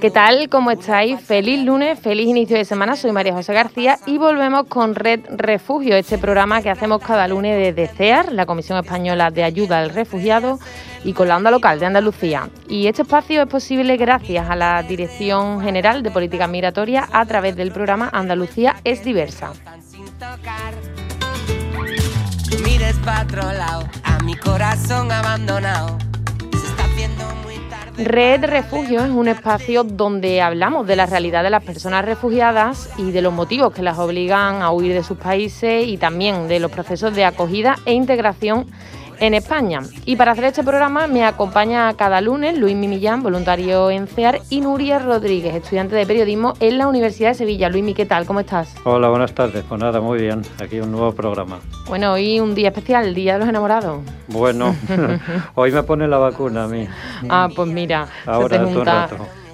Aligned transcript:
¿Qué 0.00 0.10
tal? 0.10 0.48
¿Cómo 0.48 0.70
estáis? 0.70 1.20
Feliz 1.20 1.64
lunes, 1.64 1.98
feliz 1.98 2.28
inicio 2.28 2.56
de 2.56 2.64
semana. 2.64 2.96
Soy 2.96 3.12
María 3.12 3.32
José 3.32 3.52
García 3.54 3.98
y 4.06 4.18
volvemos 4.18 4.66
con 4.66 4.94
Red 4.94 5.20
Refugio, 5.30 5.96
este 5.96 6.18
programa 6.18 6.62
que 6.62 6.70
hacemos 6.70 7.02
cada 7.02 7.26
lunes 7.28 7.56
desde 7.56 7.94
CEAR, 7.94 8.32
la 8.32 8.46
Comisión 8.46 8.78
Española 8.78 9.30
de 9.30 9.44
Ayuda 9.44 9.78
al 9.78 9.90
Refugiado, 9.90 10.58
y 11.04 11.12
con 11.12 11.28
la 11.28 11.36
onda 11.36 11.50
local 11.50 11.80
de 11.80 11.86
Andalucía. 11.86 12.48
Y 12.68 12.86
este 12.86 13.02
espacio 13.02 13.42
es 13.42 13.48
posible 13.48 13.96
gracias 13.96 14.48
a 14.48 14.56
la 14.56 14.82
Dirección 14.82 15.60
General 15.60 16.02
de 16.02 16.10
Política 16.10 16.46
Migratoria 16.46 17.08
a 17.12 17.24
través 17.26 17.56
del 17.56 17.72
programa 17.72 18.10
Andalucía 18.12 18.76
es 18.84 19.04
diversa. 19.04 19.52
Mires 22.64 22.96
a 23.06 24.18
mi 24.24 24.36
corazón 24.36 25.10
abandonado. 25.10 26.03
Red 27.96 28.46
Refugio 28.46 29.04
es 29.04 29.10
un 29.10 29.28
espacio 29.28 29.84
donde 29.84 30.42
hablamos 30.42 30.84
de 30.84 30.96
la 30.96 31.06
realidad 31.06 31.44
de 31.44 31.50
las 31.50 31.62
personas 31.62 32.04
refugiadas 32.04 32.90
y 32.98 33.12
de 33.12 33.22
los 33.22 33.32
motivos 33.32 33.72
que 33.72 33.82
las 33.82 34.00
obligan 34.00 34.62
a 34.62 34.72
huir 34.72 34.94
de 34.94 35.04
sus 35.04 35.16
países 35.16 35.86
y 35.86 35.96
también 35.96 36.48
de 36.48 36.58
los 36.58 36.72
procesos 36.72 37.14
de 37.14 37.24
acogida 37.24 37.76
e 37.86 37.92
integración 37.92 38.66
en 39.20 39.34
España. 39.34 39.80
Y 40.04 40.16
para 40.16 40.32
hacer 40.32 40.44
este 40.44 40.62
programa 40.62 41.06
me 41.06 41.24
acompaña 41.24 41.94
cada 41.94 42.20
lunes 42.20 42.58
Luis 42.58 42.76
Mimillán, 42.76 43.22
voluntario 43.22 43.90
en 43.90 44.06
CEAR, 44.06 44.40
y 44.50 44.60
Nuria 44.60 44.98
Rodríguez, 44.98 45.54
estudiante 45.54 45.96
de 45.96 46.06
periodismo 46.06 46.54
en 46.60 46.78
la 46.78 46.86
Universidad 46.86 47.30
de 47.30 47.34
Sevilla. 47.34 47.68
Luis, 47.68 47.94
¿qué 47.94 48.06
tal? 48.06 48.26
¿Cómo 48.26 48.40
estás? 48.40 48.74
Hola, 48.84 49.08
buenas 49.08 49.34
tardes. 49.34 49.64
Pues 49.68 49.80
nada, 49.80 50.00
muy 50.00 50.18
bien. 50.18 50.42
Aquí 50.62 50.80
un 50.80 50.92
nuevo 50.92 51.12
programa. 51.12 51.58
Bueno, 51.86 52.12
hoy 52.12 52.40
un 52.40 52.54
día 52.54 52.68
especial, 52.68 53.06
el 53.06 53.14
Día 53.14 53.34
de 53.34 53.40
los 53.40 53.48
Enamorados. 53.48 54.02
Bueno, 54.28 54.74
hoy 55.54 55.72
me 55.72 55.82
pone 55.82 56.08
la 56.08 56.18
vacuna 56.18 56.64
a 56.64 56.68
mí. 56.68 56.86
Ah, 57.28 57.48
pues 57.54 57.68
mira, 57.68 58.08
Ahora, 58.26 58.58
se 58.58 58.64
te 58.64 58.74
junta... 58.74 59.08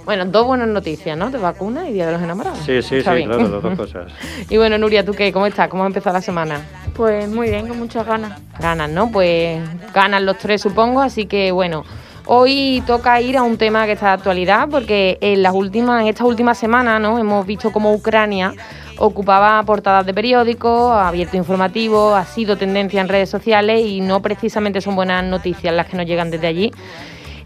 Bueno, 0.05 0.25
dos 0.27 0.47
buenas 0.47 0.69
noticias, 0.69 1.17
¿no? 1.17 1.31
De 1.31 1.39
vacuna 1.39 1.89
y 1.89 1.93
Día 1.93 2.07
de 2.07 2.13
los 2.13 2.23
Enamorados. 2.23 2.59
Sí, 2.61 2.83
sí, 2.83 2.99
sí, 2.99 3.03
claro, 3.03 3.49
las 3.49 3.63
dos 3.63 3.65
cosas. 3.77 4.13
y 4.49 4.57
bueno, 4.57 4.79
Nuria, 4.79 5.05
¿tú 5.05 5.13
qué? 5.13 5.33
¿Cómo 5.33 5.47
estás? 5.47 5.69
¿Cómo 5.69 5.85
ha 5.85 5.87
empezado 5.87 6.15
la 6.15 6.23
semana? 6.23 6.61
Pues 6.95 7.29
muy 7.29 7.49
bien, 7.51 7.69
con 7.69 7.79
muchas 7.79 8.07
ganas. 8.07 8.41
Ganas, 8.59 8.91
¿no? 8.91 9.11
Pues 9.11 9.61
ganan 9.95 10.27
los 10.27 10.39
tres, 10.39 10.61
supongo, 10.61 11.01
así 11.01 11.27
que 11.27 11.53
bueno. 11.53 11.85
Hoy 12.33 12.81
toca 12.87 13.21
ir 13.21 13.37
a 13.37 13.43
un 13.43 13.57
tema 13.57 13.87
que 13.87 13.93
está 13.93 14.09
de 14.09 14.13
actualidad 14.13 14.69
porque 14.71 15.19
en 15.21 15.43
las 15.43 15.53
últimas, 15.53 16.03
en 16.03 16.09
estas 16.09 16.27
últimas 16.27 16.59
semanas, 16.59 17.01
¿no? 17.01 17.19
Hemos 17.19 17.45
visto 17.45 17.73
cómo 17.73 17.93
Ucrania 17.93 18.55
ocupaba 18.99 19.61
portadas 19.65 20.07
de 20.07 20.15
periódicos, 20.15 20.93
abierto 20.93 21.37
informativo, 21.37 22.15
ha 22.15 22.25
sido 22.27 22.57
tendencia 22.57 23.01
en 23.01 23.09
redes 23.09 23.31
sociales 23.31 23.85
y 23.85 24.01
no 24.01 24.21
precisamente 24.23 24.81
son 24.81 24.95
buenas 24.95 25.25
noticias 25.25 25.75
las 25.75 25.87
que 25.87 25.97
nos 25.97 26.07
llegan 26.07 26.31
desde 26.31 26.47
allí 26.47 26.71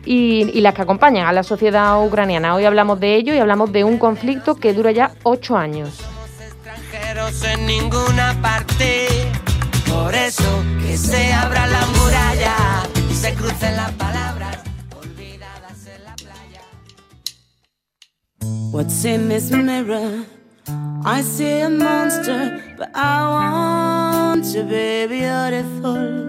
y, 0.04 0.60
las 0.60 0.74
que 0.74 0.82
acompañan 0.82 1.26
a 1.26 1.32
la 1.32 1.42
sociedad 1.42 2.04
ucraniana. 2.04 2.54
Hoy 2.54 2.64
hablamos 2.64 3.00
de 3.00 3.16
ello 3.16 3.34
y 3.34 3.38
hablamos 3.38 3.72
de 3.72 3.84
un 3.84 3.98
conflicto 3.98 4.56
que 4.56 4.72
dura 4.72 4.92
ya 4.92 5.12
ocho 5.22 5.56
años. 5.56 6.00
En 7.44 7.66
ninguna 7.66 8.36
parte, 8.42 9.06
por 9.88 10.14
eso 10.14 10.62
que 10.82 10.96
se 10.96 11.32
abra 11.32 11.66
la 11.66 11.86
muralla 11.86 12.56
y 13.10 13.14
se 13.14 13.32
crucen 13.34 13.76
las 13.76 13.92
palabras 13.92 14.58
olvidadas 15.00 15.86
en 15.86 16.04
la 16.04 16.14
playa. 16.16 16.62
What's 18.72 19.04
in 19.04 19.28
this 19.28 19.50
mirror? 19.50 20.24
I 21.04 21.22
see 21.22 21.60
a 21.60 21.70
monster, 21.70 22.60
but 22.76 22.90
I 22.94 24.32
want 24.32 24.44
to 24.52 24.64
be 24.64 25.06
beautiful. 25.06 26.28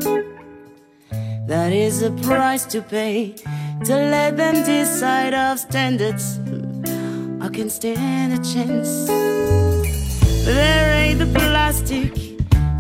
That 1.48 1.72
is 1.72 2.02
a 2.02 2.12
price 2.12 2.66
to 2.68 2.82
pay. 2.82 3.36
To 3.84 3.94
let 3.94 4.38
them 4.38 4.64
decide 4.64 5.34
of 5.34 5.60
standards. 5.60 6.40
I 7.42 7.50
can 7.50 7.70
stand 7.70 8.34
a 8.34 8.38
chance. 8.38 9.08
There 10.46 10.96
ain't 10.96 11.20
the 11.20 11.26
plastic, 11.34 12.16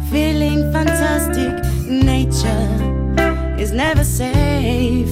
feeling 0.10 0.72
fantastic. 0.72 1.54
Nature 1.86 3.60
is 3.60 3.72
never 3.72 4.04
safe. 4.04 5.12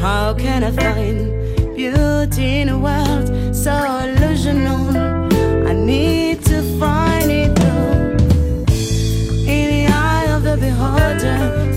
How 0.00 0.34
can 0.34 0.62
I 0.64 0.70
find 0.70 1.76
beauty 1.76 2.60
in 2.60 2.68
a 2.68 2.78
world 2.78 3.26
so 3.54 3.72
illusional? 3.72 5.68
I 5.68 5.72
need 5.72 6.44
to 6.44 6.62
find 6.78 7.30
it 7.30 7.58
through 7.58 8.24
in 9.46 9.66
the 9.74 9.86
eye 9.92 10.26
of 10.30 10.44
the 10.44 10.56
beholder. 10.56 11.68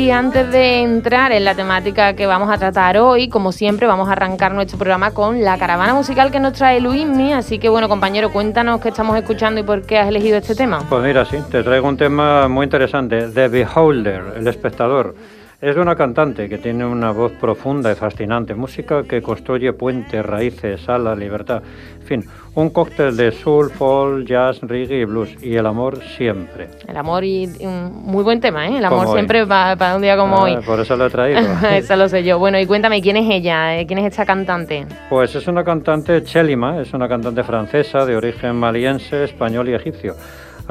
Y 0.00 0.10
antes 0.12 0.50
de 0.50 0.80
entrar 0.80 1.30
en 1.30 1.44
la 1.44 1.54
temática 1.54 2.14
que 2.14 2.24
vamos 2.24 2.48
a 2.48 2.56
tratar 2.56 2.96
hoy, 2.96 3.28
como 3.28 3.52
siempre, 3.52 3.86
vamos 3.86 4.08
a 4.08 4.12
arrancar 4.12 4.54
nuestro 4.54 4.78
programa 4.78 5.10
con 5.10 5.44
la 5.44 5.58
caravana 5.58 5.92
musical 5.92 6.30
que 6.30 6.40
nos 6.40 6.54
trae 6.54 6.80
Luismi. 6.80 7.34
Así 7.34 7.58
que, 7.58 7.68
bueno, 7.68 7.86
compañero, 7.86 8.32
cuéntanos 8.32 8.80
qué 8.80 8.88
estamos 8.88 9.14
escuchando 9.18 9.60
y 9.60 9.62
por 9.62 9.82
qué 9.82 9.98
has 9.98 10.08
elegido 10.08 10.38
este 10.38 10.54
tema. 10.54 10.82
Pues 10.88 11.02
mira, 11.02 11.26
sí, 11.26 11.36
te 11.50 11.62
traigo 11.62 11.86
un 11.86 11.98
tema 11.98 12.48
muy 12.48 12.64
interesante: 12.64 13.28
The 13.28 13.48
Beholder, 13.48 14.36
el 14.38 14.48
espectador. 14.48 15.14
Es 15.62 15.76
una 15.76 15.94
cantante 15.94 16.48
que 16.48 16.56
tiene 16.56 16.86
una 16.86 17.10
voz 17.10 17.32
profunda 17.32 17.92
y 17.92 17.94
fascinante, 17.94 18.54
música 18.54 19.02
que 19.02 19.20
construye 19.20 19.74
puentes, 19.74 20.24
raíces, 20.24 20.88
ala, 20.88 21.14
libertad. 21.14 21.62
En 22.00 22.06
fin, 22.06 22.24
un 22.54 22.70
cóctel 22.70 23.14
de 23.14 23.30
soul, 23.30 23.68
folk, 23.70 24.26
jazz, 24.26 24.62
reggae 24.62 25.00
y 25.00 25.04
blues. 25.04 25.36
Y 25.42 25.56
el 25.56 25.66
amor 25.66 25.98
siempre. 26.16 26.70
El 26.88 26.96
amor 26.96 27.24
y 27.24 27.44
un 27.60 27.92
muy 27.92 28.24
buen 28.24 28.40
tema, 28.40 28.68
¿eh? 28.68 28.78
El 28.78 28.84
amor 28.86 29.08
siempre 29.08 29.46
para, 29.46 29.96
un 29.96 30.00
día 30.00 30.16
como 30.16 30.36
ah, 30.36 30.44
hoy. 30.44 30.56
Por 30.64 30.80
eso 30.80 30.96
lo 30.96 31.08
he 31.08 31.10
traído. 31.10 31.40
eso 31.70 31.94
lo 31.94 32.08
sé 32.08 32.24
yo. 32.24 32.38
Bueno, 32.38 32.58
y 32.58 32.64
cuéntame, 32.64 33.02
¿quién 33.02 33.18
es 33.18 33.28
ella? 33.28 33.84
¿Quién 33.86 33.98
es 33.98 34.06
esta 34.06 34.24
cantante? 34.24 34.86
Pues 35.10 35.34
es 35.34 35.46
una 35.46 35.62
cantante 35.62 36.24
chelima, 36.24 36.80
es 36.80 36.94
una 36.94 37.06
cantante 37.06 37.44
francesa 37.44 38.06
de 38.06 38.16
origen 38.16 38.56
maliense, 38.56 39.24
español 39.24 39.68
y 39.68 39.74
egipcio. 39.74 40.14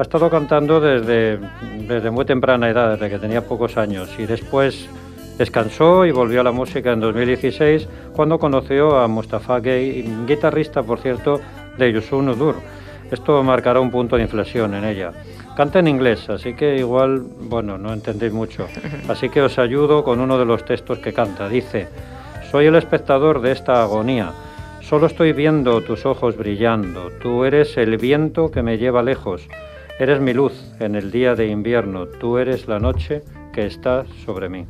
Ha 0.00 0.04
estado 0.04 0.30
cantando 0.30 0.80
desde, 0.80 1.38
desde 1.86 2.10
muy 2.10 2.24
temprana 2.24 2.70
edad, 2.70 2.92
desde 2.92 3.10
que 3.10 3.18
tenía 3.18 3.46
pocos 3.46 3.76
años, 3.76 4.08
y 4.18 4.24
después 4.24 4.88
descansó 5.36 6.06
y 6.06 6.10
volvió 6.10 6.40
a 6.40 6.44
la 6.44 6.52
música 6.52 6.92
en 6.92 7.00
2016 7.00 7.86
cuando 8.16 8.38
conoció 8.38 8.96
a 8.96 9.06
Mustafa 9.08 9.60
Gay, 9.60 10.10
guitarrista, 10.26 10.82
por 10.82 11.00
cierto, 11.00 11.38
de 11.76 11.92
Yusun 11.92 12.30
Udur. 12.30 12.54
Esto 13.10 13.42
marcará 13.42 13.78
un 13.78 13.90
punto 13.90 14.16
de 14.16 14.22
inflexión 14.22 14.72
en 14.72 14.84
ella. 14.84 15.12
Canta 15.54 15.80
en 15.80 15.88
inglés, 15.88 16.30
así 16.30 16.54
que 16.54 16.76
igual, 16.76 17.20
bueno, 17.20 17.76
no 17.76 17.92
entendéis 17.92 18.32
mucho. 18.32 18.68
Así 19.06 19.28
que 19.28 19.42
os 19.42 19.58
ayudo 19.58 20.02
con 20.02 20.18
uno 20.18 20.38
de 20.38 20.46
los 20.46 20.64
textos 20.64 21.00
que 21.00 21.12
canta. 21.12 21.46
Dice, 21.46 21.88
soy 22.50 22.64
el 22.64 22.76
espectador 22.76 23.42
de 23.42 23.52
esta 23.52 23.82
agonía. 23.82 24.32
Solo 24.80 25.08
estoy 25.08 25.34
viendo 25.34 25.82
tus 25.82 26.06
ojos 26.06 26.38
brillando. 26.38 27.10
Tú 27.20 27.44
eres 27.44 27.76
el 27.76 27.98
viento 27.98 28.50
que 28.50 28.62
me 28.62 28.78
lleva 28.78 29.02
lejos. 29.02 29.46
Eres 30.00 30.18
mi 30.18 30.32
luz 30.32 30.54
en 30.80 30.94
el 30.94 31.10
día 31.10 31.34
de 31.34 31.48
invierno, 31.48 32.06
tú 32.06 32.38
eres 32.38 32.66
la 32.66 32.78
noche 32.78 33.22
que 33.52 33.66
está 33.66 34.06
sobre 34.24 34.48
mí. 34.48 34.66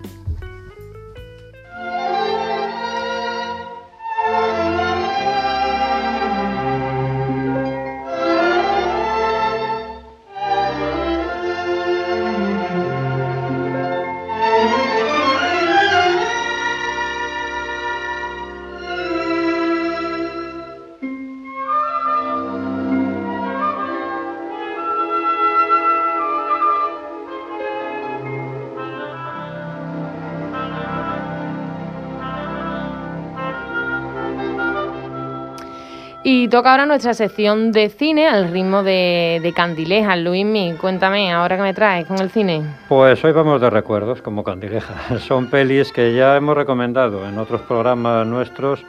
Y 36.22 36.48
toca 36.48 36.72
ahora 36.72 36.84
nuestra 36.84 37.14
sección 37.14 37.72
de 37.72 37.88
cine 37.88 38.28
al 38.28 38.52
ritmo 38.52 38.82
de, 38.82 39.40
de 39.42 39.52
Candileja. 39.54 40.16
Luismi, 40.16 40.74
cuéntame, 40.78 41.32
¿ahora 41.32 41.56
qué 41.56 41.62
me 41.62 41.72
traes 41.72 42.06
con 42.06 42.20
el 42.20 42.28
cine? 42.28 42.62
Pues 42.90 43.24
hoy 43.24 43.32
vamos 43.32 43.58
de 43.58 43.70
recuerdos, 43.70 44.20
como 44.20 44.44
Candileja. 44.44 45.18
Son 45.18 45.46
pelis 45.46 45.92
que 45.92 46.14
ya 46.14 46.36
hemos 46.36 46.54
recomendado 46.54 47.26
en 47.26 47.38
otros 47.38 47.62
programas 47.62 48.26
nuestros, 48.26 48.84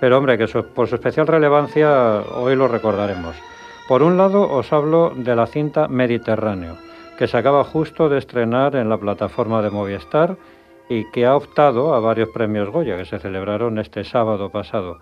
pero 0.00 0.18
hombre, 0.18 0.36
que 0.36 0.46
por 0.62 0.86
su 0.86 0.96
especial 0.96 1.26
relevancia 1.26 2.20
hoy 2.34 2.54
lo 2.56 2.68
recordaremos. 2.68 3.36
Por 3.88 4.02
un 4.02 4.18
lado, 4.18 4.42
os 4.42 4.70
hablo 4.70 5.14
de 5.16 5.34
la 5.34 5.46
cinta 5.46 5.88
Mediterráneo, 5.88 6.76
que 7.16 7.26
se 7.26 7.38
acaba 7.38 7.64
justo 7.64 8.10
de 8.10 8.18
estrenar 8.18 8.76
en 8.76 8.90
la 8.90 8.98
plataforma 8.98 9.62
de 9.62 9.70
Movistar 9.70 10.36
y 10.90 11.10
que 11.10 11.24
ha 11.24 11.34
optado 11.36 11.94
a 11.94 12.00
varios 12.00 12.28
premios 12.28 12.68
Goya 12.68 12.98
que 12.98 13.06
se 13.06 13.18
celebraron 13.18 13.78
este 13.78 14.04
sábado 14.04 14.50
pasado. 14.50 14.98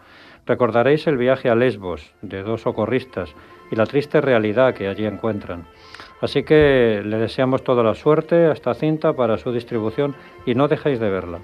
Recordaréis 0.49 1.07
el 1.07 1.19
viaje 1.19 1.51
a 1.51 1.55
Lesbos 1.55 2.15
de 2.23 2.43
dos 2.43 2.63
socorristas 2.63 3.35
y 3.71 3.77
la 3.77 3.85
triste 3.85 4.23
realidad 4.23 4.73
que 4.73 4.89
allí 4.89 5.05
encuentran. 5.05 5.67
Así 6.23 6.43
que 6.43 7.03
le 7.05 7.19
deseamos 7.19 7.63
toda 7.63 7.83
la 7.83 7.95
suerte 7.95 8.47
a 8.47 8.53
esta 8.53 8.73
cinta 8.73 9.13
para 9.13 9.37
su 9.37 9.53
distribución 9.53 10.17
y 10.47 10.55
no 10.55 10.67
dejéis 10.67 11.01
de 11.01 11.11
verla. 11.11 11.41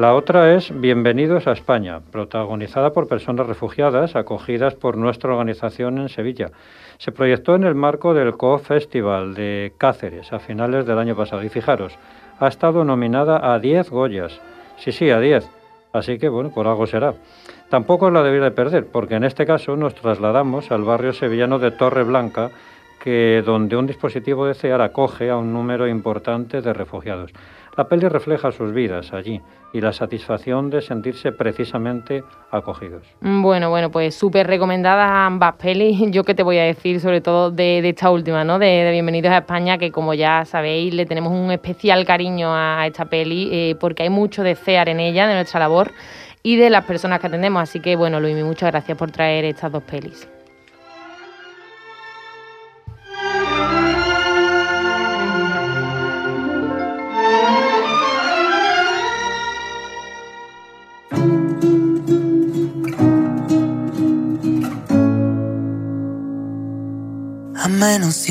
La 0.00 0.14
otra 0.14 0.54
es 0.54 0.72
Bienvenidos 0.80 1.46
a 1.46 1.52
España, 1.52 2.00
protagonizada 2.10 2.94
por 2.94 3.06
personas 3.06 3.46
refugiadas 3.46 4.16
acogidas 4.16 4.74
por 4.74 4.96
nuestra 4.96 5.30
organización 5.30 5.98
en 5.98 6.08
Sevilla. 6.08 6.52
Se 6.96 7.12
proyectó 7.12 7.54
en 7.54 7.64
el 7.64 7.74
marco 7.74 8.14
del 8.14 8.34
Co-Festival 8.38 9.34
de 9.34 9.74
Cáceres 9.76 10.32
a 10.32 10.38
finales 10.38 10.86
del 10.86 10.98
año 10.98 11.14
pasado. 11.14 11.44
Y 11.44 11.50
fijaros, 11.50 11.98
ha 12.38 12.48
estado 12.48 12.82
nominada 12.82 13.52
a 13.52 13.58
10 13.58 13.90
Goyas. 13.90 14.40
Sí, 14.78 14.90
sí, 14.90 15.10
a 15.10 15.20
10. 15.20 15.46
Así 15.92 16.18
que, 16.18 16.30
bueno, 16.30 16.48
por 16.48 16.66
algo 16.66 16.86
será. 16.86 17.12
Tampoco 17.68 18.10
la 18.10 18.22
debía 18.22 18.44
de 18.44 18.52
perder, 18.52 18.86
porque 18.86 19.16
en 19.16 19.24
este 19.24 19.44
caso 19.44 19.76
nos 19.76 19.94
trasladamos 19.94 20.70
al 20.70 20.82
barrio 20.82 21.12
sevillano 21.12 21.58
de 21.58 21.72
Torre 21.72 22.04
Blanca, 22.04 22.52
que 23.02 23.42
donde 23.44 23.76
un 23.76 23.86
dispositivo 23.86 24.46
de 24.46 24.54
CEAR 24.54 24.80
acoge 24.82 25.30
a 25.30 25.36
un 25.36 25.52
número 25.52 25.88
importante 25.88 26.60
de 26.60 26.72
refugiados. 26.72 27.32
La 27.76 27.88
peli 27.88 28.08
refleja 28.08 28.52
sus 28.52 28.72
vidas 28.72 29.12
allí 29.12 29.40
y 29.72 29.80
la 29.80 29.92
satisfacción 29.92 30.70
de 30.70 30.82
sentirse 30.82 31.32
precisamente 31.32 32.24
acogidos. 32.50 33.06
Bueno, 33.20 33.70
bueno, 33.70 33.90
pues 33.90 34.14
súper 34.14 34.46
recomendadas 34.46 35.08
ambas 35.10 35.54
pelis. 35.54 35.98
Yo 36.10 36.24
que 36.24 36.34
te 36.34 36.42
voy 36.42 36.58
a 36.58 36.64
decir 36.64 37.00
sobre 37.00 37.20
todo 37.20 37.50
de, 37.50 37.78
esta 37.88 38.10
última, 38.10 38.44
¿no? 38.44 38.58
De, 38.58 38.90
Bienvenidos 38.90 39.32
a 39.32 39.38
España, 39.38 39.78
que 39.78 39.92
como 39.92 40.14
ya 40.14 40.44
sabéis, 40.44 40.92
le 40.92 41.06
tenemos 41.06 41.32
un 41.32 41.52
especial 41.52 42.04
cariño 42.04 42.48
a, 42.52 42.86
esta 42.86 43.04
peli 43.06 43.48
eh, 43.52 43.76
porque 43.80 44.02
hay 44.02 44.10
mucho 44.10 44.42
de 44.42 44.56
CEAR 44.56 44.88
en 44.88 45.00
ella, 45.00 45.26
de 45.26 45.34
nuestra 45.34 45.60
labor 45.60 45.92
y 46.42 46.56
de 46.56 46.70
las 46.70 46.84
personas 46.84 47.20
que 47.20 47.28
atendemos. 47.28 47.62
Así 47.62 47.80
que, 47.80 47.96
bueno, 47.96 48.20
Luis, 48.20 48.36
muchas 48.44 48.72
gracias 48.72 48.98
por 48.98 49.10
traer 49.10 49.44
estas 49.44 49.70
dos 49.70 49.84
pelis. 49.84 50.28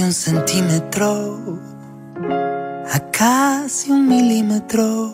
Un 0.09 0.13
centímetro, 0.13 1.59
a 2.91 3.11
casi 3.11 3.91
un 3.91 4.07
milímetro. 4.07 5.13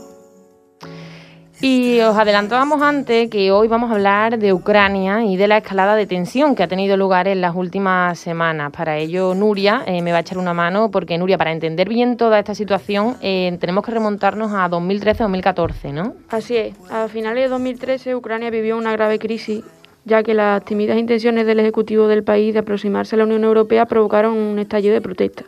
Y 1.59 2.00
os 2.00 2.15
adelantábamos 2.15 2.81
antes 2.81 3.30
que 3.30 3.51
hoy 3.51 3.68
vamos 3.68 3.92
a 3.92 3.95
hablar 3.95 4.39
de 4.39 4.53
Ucrania 4.53 5.25
y 5.25 5.36
de 5.36 5.50
la 5.50 5.57
escalada 5.57 5.97
de 5.97 6.06
tensión 6.06 6.56
que 6.56 6.63
ha 6.63 6.69
tenido 6.69 6.95
lugar 6.95 7.27
en 7.27 7.42
las 7.42 7.56
últimas 7.57 8.18
semanas. 8.18 8.71
Para 8.71 8.97
ello, 8.97 9.36
Nuria 9.36 9.83
eh, 9.86 10.01
me 10.01 10.13
va 10.13 10.19
a 10.19 10.21
echar 10.21 10.38
una 10.38 10.53
mano, 10.53 10.89
porque 10.89 11.18
Nuria, 11.18 11.38
para 11.38 11.51
entender 11.51 11.89
bien 11.89 12.15
toda 12.15 12.39
esta 12.39 12.56
situación, 12.56 13.18
eh, 13.19 13.57
tenemos 13.59 13.83
que 13.83 13.92
remontarnos 13.92 14.53
a 14.53 14.69
2013-2014, 14.69 15.92
¿no? 15.92 16.13
Así 16.30 16.56
es. 16.56 16.74
A 16.89 17.09
finales 17.09 17.44
de 17.44 17.50
2013, 17.50 18.15
Ucrania 18.15 18.50
vivió 18.50 18.77
una 18.77 18.94
grave 18.94 19.19
crisis 19.19 19.62
ya 20.06 20.22
que 20.22 20.36
las 20.36 20.63
tímidas 20.63 20.98
intenciones 20.98 21.46
del 21.48 21.60
Ejecutivo 21.60 22.07
del 22.07 22.24
país 22.24 22.54
de 22.54 22.60
aproximarse 22.60 23.16
a 23.16 23.18
la 23.18 23.25
Unión 23.25 23.44
Europea 23.44 23.88
provocaron 23.88 24.38
un 24.38 24.60
estallido 24.60 24.94
de 24.94 25.02
protesta, 25.02 25.44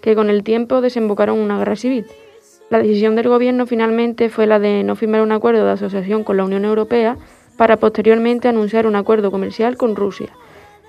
que 0.00 0.16
con 0.16 0.28
el 0.28 0.42
tiempo 0.42 0.80
desembocaron 0.80 1.38
en 1.38 1.44
una 1.44 1.58
guerra 1.58 1.76
civil. 1.76 2.06
La 2.70 2.78
decisión 2.78 3.14
del 3.14 3.28
Gobierno 3.28 3.66
finalmente 3.66 4.28
fue 4.28 4.46
la 4.46 4.58
de 4.58 4.82
no 4.82 4.96
firmar 4.96 5.22
un 5.22 5.32
acuerdo 5.32 5.64
de 5.64 5.72
asociación 5.72 6.24
con 6.24 6.36
la 6.36 6.44
Unión 6.44 6.64
Europea 6.64 7.16
para 7.56 7.76
posteriormente 7.76 8.48
anunciar 8.48 8.86
un 8.86 8.96
acuerdo 8.96 9.30
comercial 9.30 9.76
con 9.76 9.94
Rusia. 9.94 10.30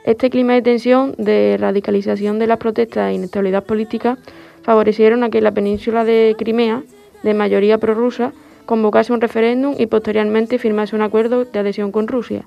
Este 0.03 0.31
clima 0.31 0.53
de 0.53 0.63
tensión, 0.63 1.13
de 1.17 1.57
radicalización 1.59 2.39
de 2.39 2.47
las 2.47 2.57
protestas 2.57 3.11
e 3.11 3.13
inestabilidad 3.13 3.63
política 3.63 4.17
favorecieron 4.63 5.23
a 5.23 5.29
que 5.29 5.41
la 5.41 5.51
península 5.51 6.03
de 6.05 6.35
Crimea, 6.37 6.81
de 7.21 7.33
mayoría 7.35 7.77
prorrusa, 7.77 8.33
convocase 8.65 9.13
un 9.13 9.21
referéndum 9.21 9.75
y 9.77 9.85
posteriormente 9.85 10.57
firmase 10.57 10.95
un 10.95 11.03
acuerdo 11.03 11.45
de 11.45 11.59
adhesión 11.59 11.91
con 11.91 12.07
Rusia. 12.07 12.45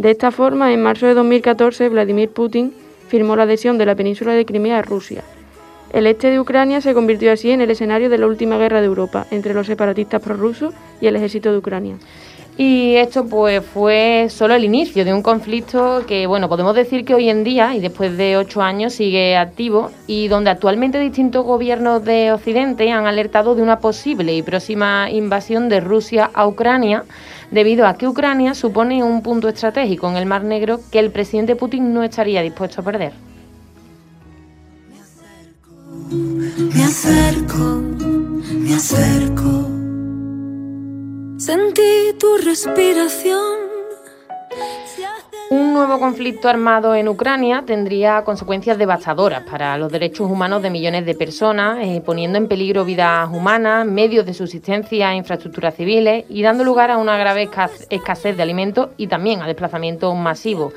De 0.00 0.10
esta 0.10 0.30
forma, 0.30 0.72
en 0.72 0.82
marzo 0.82 1.04
de 1.04 1.12
2014, 1.12 1.90
Vladimir 1.90 2.30
Putin 2.30 2.72
firmó 3.08 3.36
la 3.36 3.42
adhesión 3.42 3.76
de 3.76 3.84
la 3.84 3.94
península 3.94 4.32
de 4.32 4.46
Crimea 4.46 4.78
a 4.78 4.82
Rusia. 4.82 5.22
El 5.92 6.06
este 6.06 6.30
de 6.30 6.40
Ucrania 6.40 6.80
se 6.80 6.94
convirtió 6.94 7.30
así 7.30 7.50
en 7.50 7.60
el 7.60 7.70
escenario 7.70 8.08
de 8.08 8.16
la 8.16 8.26
última 8.26 8.56
guerra 8.56 8.80
de 8.80 8.86
Europa 8.86 9.26
entre 9.30 9.52
los 9.52 9.66
separatistas 9.66 10.22
prorrusos 10.22 10.72
y 11.02 11.06
el 11.06 11.16
ejército 11.16 11.52
de 11.52 11.58
Ucrania. 11.58 11.96
Y 12.56 12.94
esto 12.96 13.26
pues 13.26 13.62
fue 13.62 14.28
solo 14.30 14.54
el 14.54 14.64
inicio 14.64 15.04
de 15.04 15.12
un 15.12 15.22
conflicto 15.22 16.02
que, 16.06 16.26
bueno, 16.26 16.48
podemos 16.48 16.74
decir 16.74 17.04
que 17.04 17.14
hoy 17.14 17.28
en 17.28 17.44
día 17.44 17.74
y 17.74 17.80
después 17.80 18.16
de 18.16 18.38
ocho 18.38 18.62
años 18.62 18.94
sigue 18.94 19.36
activo 19.36 19.90
y 20.06 20.28
donde 20.28 20.48
actualmente 20.48 20.98
distintos 20.98 21.44
gobiernos 21.44 22.04
de 22.06 22.32
Occidente 22.32 22.90
han 22.90 23.06
alertado 23.06 23.54
de 23.54 23.62
una 23.62 23.80
posible 23.80 24.34
y 24.34 24.42
próxima 24.42 25.10
invasión 25.10 25.68
de 25.68 25.80
Rusia 25.80 26.30
a 26.32 26.46
Ucrania 26.46 27.04
debido 27.50 27.86
a 27.86 27.94
que 27.94 28.06
Ucrania 28.08 28.54
supone 28.54 29.02
un 29.02 29.22
punto 29.22 29.48
estratégico 29.48 30.08
en 30.08 30.16
el 30.16 30.26
Mar 30.26 30.44
Negro 30.44 30.80
que 30.90 30.98
el 30.98 31.10
presidente 31.10 31.56
Putin 31.56 31.92
no 31.92 32.02
estaría 32.02 32.42
dispuesto 32.42 32.80
a 32.80 32.84
perder. 32.84 33.12
Me 36.10 36.82
acerco, 36.82 37.82
me 38.52 38.74
acerco, 38.74 39.68
sentí 41.38 42.14
tu 42.18 42.36
respiración 42.38 43.69
nuevo 45.86 45.98
conflicto 45.98 46.46
armado 46.50 46.94
en 46.94 47.08
Ucrania 47.08 47.64
tendría 47.66 48.22
consecuencias 48.22 48.76
devastadoras 48.76 49.44
para 49.44 49.78
los 49.78 49.90
derechos 49.90 50.30
humanos 50.30 50.60
de 50.60 50.68
millones 50.68 51.06
de 51.06 51.14
personas, 51.14 51.78
eh, 51.80 52.02
poniendo 52.04 52.36
en 52.36 52.48
peligro 52.48 52.84
vidas 52.84 53.30
humanas, 53.32 53.86
medios 53.86 54.26
de 54.26 54.34
subsistencia 54.34 55.10
e 55.10 55.16
infraestructuras 55.16 55.74
civiles 55.74 56.26
y 56.28 56.42
dando 56.42 56.64
lugar 56.64 56.90
a 56.90 56.98
una 56.98 57.16
grave 57.16 57.48
escasez 57.88 58.36
de 58.36 58.42
alimentos 58.42 58.90
y 58.98 59.06
también 59.06 59.40
a 59.40 59.46
desplazamientos 59.46 60.14
masivos. 60.14 60.74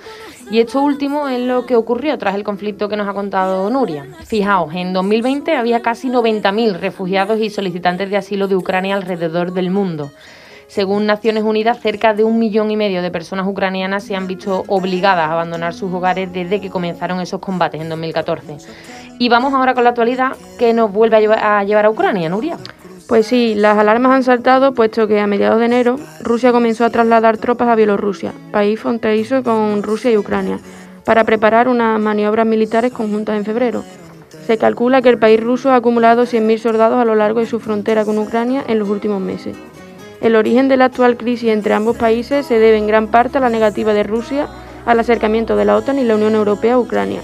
Y 0.49 0.59
esto 0.59 0.81
último 0.81 1.27
es 1.27 1.41
lo 1.41 1.65
que 1.65 1.75
ocurrió 1.75 2.17
tras 2.17 2.35
el 2.35 2.45
conflicto 2.45 2.87
que 2.87 2.95
nos 2.95 3.09
ha 3.09 3.13
contado 3.13 3.69
Nuria. 3.69 4.07
Fijaos, 4.25 4.73
en 4.73 4.93
2020 4.93 5.57
había 5.57 5.81
casi 5.81 6.07
90.000 6.07 6.79
refugiados 6.79 7.41
y 7.41 7.49
solicitantes 7.49 8.09
de 8.09 8.15
asilo 8.15 8.47
de 8.47 8.55
Ucrania 8.55 8.95
alrededor 8.95 9.51
del 9.51 9.69
mundo. 9.69 10.11
Según 10.73 11.05
Naciones 11.05 11.43
Unidas, 11.43 11.79
cerca 11.81 12.15
de 12.15 12.23
un 12.23 12.39
millón 12.39 12.71
y 12.71 12.75
medio 12.75 13.03
de 13.03 13.11
personas 13.11 13.45
ucranianas 13.45 14.05
se 14.05 14.15
han 14.15 14.25
visto 14.25 14.63
obligadas 14.65 15.29
a 15.29 15.33
abandonar 15.33 15.75
sus 15.75 15.93
hogares 15.93 16.33
desde 16.33 16.59
que 16.59 16.71
comenzaron 16.71 17.21
esos 17.21 17.39
combates 17.39 17.79
en 17.79 17.89
2014. 17.89 18.57
Y 19.19 19.29
vamos 19.29 19.53
ahora 19.53 19.75
con 19.75 19.83
la 19.83 19.91
actualidad 19.91 20.35
que 20.57 20.73
nos 20.73 20.91
vuelve 20.91 21.17
a 21.17 21.63
llevar 21.63 21.85
a, 21.85 21.89
Ucrania, 21.91 22.27
Nuria. 22.27 22.57
Pues 23.07 23.27
sí, 23.27 23.53
las 23.53 23.77
alarmas 23.77 24.13
han 24.13 24.23
saltado 24.23 24.73
puesto 24.73 25.07
que 25.07 25.19
a 25.19 25.27
mediados 25.27 25.59
de 25.59 25.65
enero 25.67 25.99
Rusia 26.21 26.51
comenzó 26.51 26.85
a 26.85 26.89
trasladar 26.89 27.37
tropas 27.37 27.67
a 27.67 27.75
Bielorrusia, 27.75 28.33
país 28.51 28.79
fronterizo 28.79 29.43
con 29.43 29.83
Rusia 29.83 30.09
y 30.09 30.17
Ucrania, 30.17 30.57
para 31.05 31.23
preparar 31.23 31.67
unas 31.67 31.99
maniobras 31.99 32.47
militares 32.47 32.91
conjuntas 32.91 33.37
en 33.37 33.45
febrero. 33.45 33.83
Se 34.47 34.57
calcula 34.57 35.03
que 35.03 35.09
el 35.09 35.19
país 35.19 35.39
ruso 35.39 35.69
ha 35.69 35.75
acumulado 35.75 36.23
100.000 36.23 36.57
soldados 36.57 36.99
a 36.99 37.05
lo 37.05 37.13
largo 37.13 37.41
de 37.41 37.45
su 37.45 37.59
frontera 37.59 38.05
con 38.05 38.17
Ucrania 38.17 38.63
en 38.67 38.79
los 38.79 38.89
últimos 38.89 39.21
meses. 39.21 39.55
El 40.23 40.37
origen 40.37 40.69
de 40.69 40.77
la 40.77 40.85
actual 40.85 41.17
crisis 41.17 41.49
entre 41.49 41.73
ambos 41.73 41.97
países 41.97 42.45
se 42.45 42.57
debe 42.57 42.77
en 42.77 42.87
gran 42.87 43.07
parte 43.07 43.37
a 43.37 43.41
la 43.41 43.49
negativa 43.49 43.93
de 43.93 44.03
Rusia 44.03 44.47
al 44.85 45.01
acercamiento 45.01 45.57
de 45.57 45.65
la 45.65 45.75
OTAN 45.75 45.99
y 45.99 46.05
la 46.05 46.15
Unión 46.15 46.33
Europea 46.33 46.75
a 46.75 46.79
Ucrania. 46.79 47.19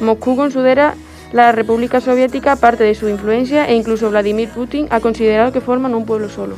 Moscú 0.00 0.34
considera 0.34 0.94
la 1.30 1.52
República 1.52 2.00
Soviética 2.00 2.56
parte 2.56 2.82
de 2.82 2.96
su 2.96 3.08
influencia 3.08 3.68
e 3.68 3.76
incluso 3.76 4.10
Vladimir 4.10 4.48
Putin 4.48 4.88
ha 4.90 4.98
considerado 4.98 5.52
que 5.52 5.60
forman 5.60 5.94
un 5.94 6.04
pueblo 6.04 6.28
solo. 6.28 6.56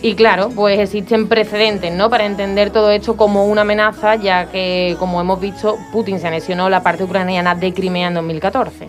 Y 0.00 0.14
claro, 0.14 0.48
pues 0.54 0.80
existen 0.80 1.28
precedentes, 1.28 1.92
¿no? 1.92 2.08
Para 2.08 2.24
entender 2.24 2.70
todo 2.70 2.90
esto 2.90 3.14
como 3.14 3.46
una 3.46 3.60
amenaza, 3.60 4.14
ya 4.16 4.46
que, 4.46 4.96
como 4.98 5.20
hemos 5.20 5.38
visto, 5.38 5.76
Putin 5.92 6.18
se 6.18 6.28
anexionó 6.28 6.70
la 6.70 6.82
parte 6.82 7.04
ucraniana 7.04 7.54
de 7.54 7.74
Crimea 7.74 8.08
en 8.08 8.14
2014. 8.14 8.86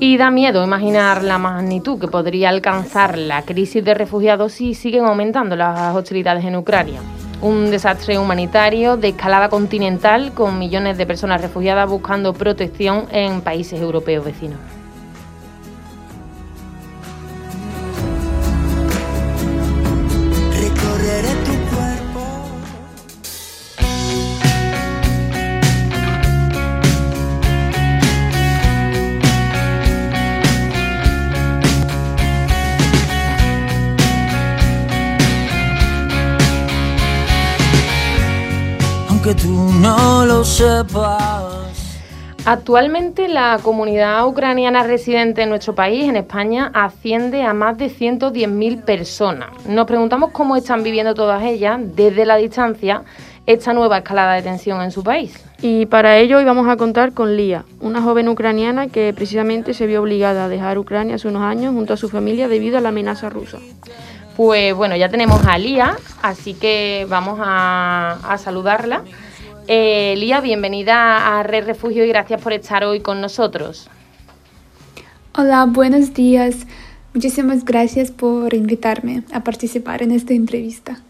Y 0.00 0.16
da 0.16 0.30
miedo 0.30 0.62
imaginar 0.62 1.24
la 1.24 1.38
magnitud 1.38 1.98
que 1.98 2.06
podría 2.06 2.50
alcanzar 2.50 3.18
la 3.18 3.42
crisis 3.42 3.84
de 3.84 3.94
refugiados 3.94 4.52
si 4.52 4.74
siguen 4.74 5.04
aumentando 5.04 5.56
las 5.56 5.92
hostilidades 5.94 6.44
en 6.44 6.54
Ucrania. 6.54 7.00
Un 7.42 7.72
desastre 7.72 8.16
humanitario 8.16 8.96
de 8.96 9.08
escalada 9.08 9.48
continental 9.48 10.32
con 10.34 10.56
millones 10.56 10.98
de 10.98 11.06
personas 11.06 11.40
refugiadas 11.40 11.90
buscando 11.90 12.32
protección 12.32 13.06
en 13.10 13.40
países 13.40 13.80
europeos 13.80 14.24
vecinos. 14.24 14.77
Actualmente 42.44 43.28
la 43.28 43.60
comunidad 43.62 44.26
ucraniana 44.26 44.82
residente 44.82 45.42
en 45.42 45.50
nuestro 45.50 45.76
país, 45.76 46.08
en 46.08 46.16
España, 46.16 46.72
asciende 46.74 47.44
a 47.44 47.54
más 47.54 47.78
de 47.78 47.86
110.000 47.86 48.82
personas. 48.82 49.50
Nos 49.66 49.86
preguntamos 49.86 50.32
cómo 50.32 50.56
están 50.56 50.82
viviendo 50.82 51.14
todas 51.14 51.44
ellas 51.44 51.78
desde 51.94 52.26
la 52.26 52.34
distancia 52.34 53.02
esta 53.46 53.72
nueva 53.72 53.98
escalada 53.98 54.34
de 54.34 54.42
tensión 54.42 54.82
en 54.82 54.90
su 54.90 55.04
país. 55.04 55.44
Y 55.62 55.86
para 55.86 56.18
ello 56.18 56.38
hoy 56.38 56.44
vamos 56.44 56.66
a 56.68 56.76
contar 56.76 57.12
con 57.12 57.36
Lía, 57.36 57.64
una 57.80 58.02
joven 58.02 58.28
ucraniana 58.28 58.88
que 58.88 59.12
precisamente 59.14 59.74
se 59.74 59.86
vio 59.86 60.02
obligada 60.02 60.46
a 60.46 60.48
dejar 60.48 60.76
Ucrania 60.78 61.14
hace 61.14 61.28
unos 61.28 61.42
años 61.42 61.72
junto 61.72 61.94
a 61.94 61.96
su 61.96 62.08
familia 62.08 62.48
debido 62.48 62.78
a 62.78 62.80
la 62.80 62.88
amenaza 62.88 63.28
rusa. 63.28 63.58
Pues 64.36 64.74
bueno, 64.74 64.96
ya 64.96 65.08
tenemos 65.08 65.46
a 65.46 65.56
Lía, 65.56 65.96
así 66.20 66.54
que 66.54 67.06
vamos 67.08 67.38
a, 67.40 68.18
a 68.28 68.38
saludarla. 68.38 69.04
Eh, 69.70 70.14
Lía, 70.16 70.40
bienvenida 70.40 71.38
a 71.38 71.42
Red 71.42 71.66
Refugio 71.66 72.02
y 72.02 72.08
gracias 72.08 72.40
por 72.40 72.54
estar 72.54 72.84
hoy 72.84 73.00
con 73.00 73.20
nosotros. 73.20 73.90
Hola, 75.36 75.66
buenos 75.66 76.14
días. 76.14 76.66
Muchísimas 77.12 77.66
gracias 77.66 78.10
por 78.10 78.54
invitarme 78.54 79.24
a 79.30 79.44
participar 79.44 80.02
en 80.02 80.12
esta 80.12 80.32
entrevista. 80.32 81.02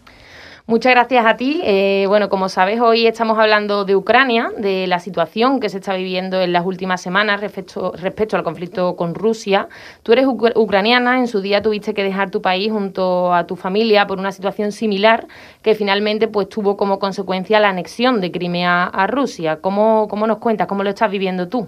Muchas 0.69 0.91
gracias 0.91 1.25
a 1.25 1.35
ti. 1.35 1.61
Eh, 1.63 2.05
bueno, 2.09 2.29
como 2.29 2.47
sabes, 2.47 2.79
hoy 2.79 3.07
estamos 3.07 3.39
hablando 3.39 3.85
de 3.85 3.95
Ucrania, 3.95 4.51
de 4.55 4.85
la 4.85 4.99
situación 4.99 5.59
que 5.59 5.67
se 5.67 5.79
está 5.79 5.95
viviendo 5.95 6.39
en 6.39 6.53
las 6.53 6.63
últimas 6.63 7.01
semanas 7.01 7.41
respecto, 7.41 7.91
respecto 7.95 8.35
al 8.35 8.43
conflicto 8.43 8.95
con 8.95 9.15
Rusia. 9.15 9.67
Tú 10.03 10.11
eres 10.11 10.27
ucraniana, 10.27 11.17
en 11.17 11.27
su 11.27 11.41
día 11.41 11.63
tuviste 11.63 11.95
que 11.95 12.03
dejar 12.03 12.29
tu 12.29 12.43
país 12.43 12.71
junto 12.71 13.33
a 13.33 13.47
tu 13.47 13.55
familia 13.55 14.05
por 14.05 14.19
una 14.19 14.31
situación 14.31 14.71
similar 14.71 15.25
que 15.63 15.73
finalmente 15.73 16.27
pues, 16.27 16.47
tuvo 16.49 16.77
como 16.77 16.99
consecuencia 16.99 17.59
la 17.59 17.69
anexión 17.69 18.21
de 18.21 18.31
Crimea 18.31 18.83
a 18.83 19.07
Rusia. 19.07 19.61
¿Cómo, 19.61 20.07
cómo 20.07 20.27
nos 20.27 20.37
cuentas? 20.37 20.67
¿Cómo 20.67 20.83
lo 20.83 20.91
estás 20.91 21.09
viviendo 21.09 21.47
tú? 21.47 21.67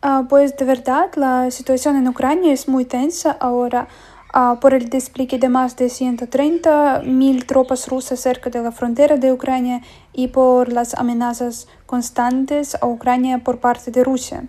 Uh, 0.00 0.28
pues 0.28 0.56
de 0.56 0.64
verdad, 0.64 1.10
la 1.16 1.50
situación 1.50 1.96
en 1.96 2.06
Ucrania 2.06 2.52
es 2.52 2.68
muy 2.68 2.84
tensa 2.84 3.32
ahora. 3.32 3.88
Uh, 4.34 4.58
por 4.58 4.74
el 4.74 4.90
despliegue 4.90 5.38
de 5.38 5.48
más 5.48 5.76
de 5.76 5.88
130 5.88 7.02
mil 7.04 7.46
tropas 7.46 7.88
rusas 7.88 8.20
cerca 8.20 8.50
de 8.50 8.60
la 8.60 8.72
frontera 8.72 9.16
de 9.16 9.32
Ucrania 9.32 9.82
y 10.12 10.28
por 10.28 10.72
las 10.72 10.94
amenazas 10.94 11.68
constantes 11.86 12.76
a 12.80 12.86
Ucrania 12.86 13.38
por 13.38 13.60
parte 13.60 13.90
de 13.90 14.04
Rusia. 14.04 14.44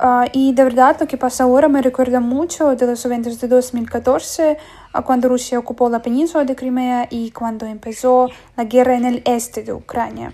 Uh, 0.00 0.26
y 0.32 0.54
de 0.54 0.64
verdad 0.64 0.96
lo 0.98 1.06
que 1.06 1.16
pasa 1.16 1.44
ahora 1.44 1.68
me 1.68 1.82
recuerda 1.82 2.20
mucho 2.20 2.74
de 2.76 2.86
los 2.86 3.04
eventos 3.04 3.40
de 3.40 3.48
2014, 3.48 4.58
uh, 4.94 5.02
cuando 5.02 5.28
Rusia 5.28 5.58
ocupó 5.58 5.90
la 5.90 6.00
península 6.00 6.44
de 6.44 6.56
Crimea 6.56 7.06
y 7.10 7.30
cuando 7.30 7.66
empezó 7.66 8.30
la 8.56 8.64
guerra 8.64 8.96
en 8.96 9.04
el 9.04 9.22
este 9.24 9.64
de 9.64 9.72
Ucrania 9.72 10.32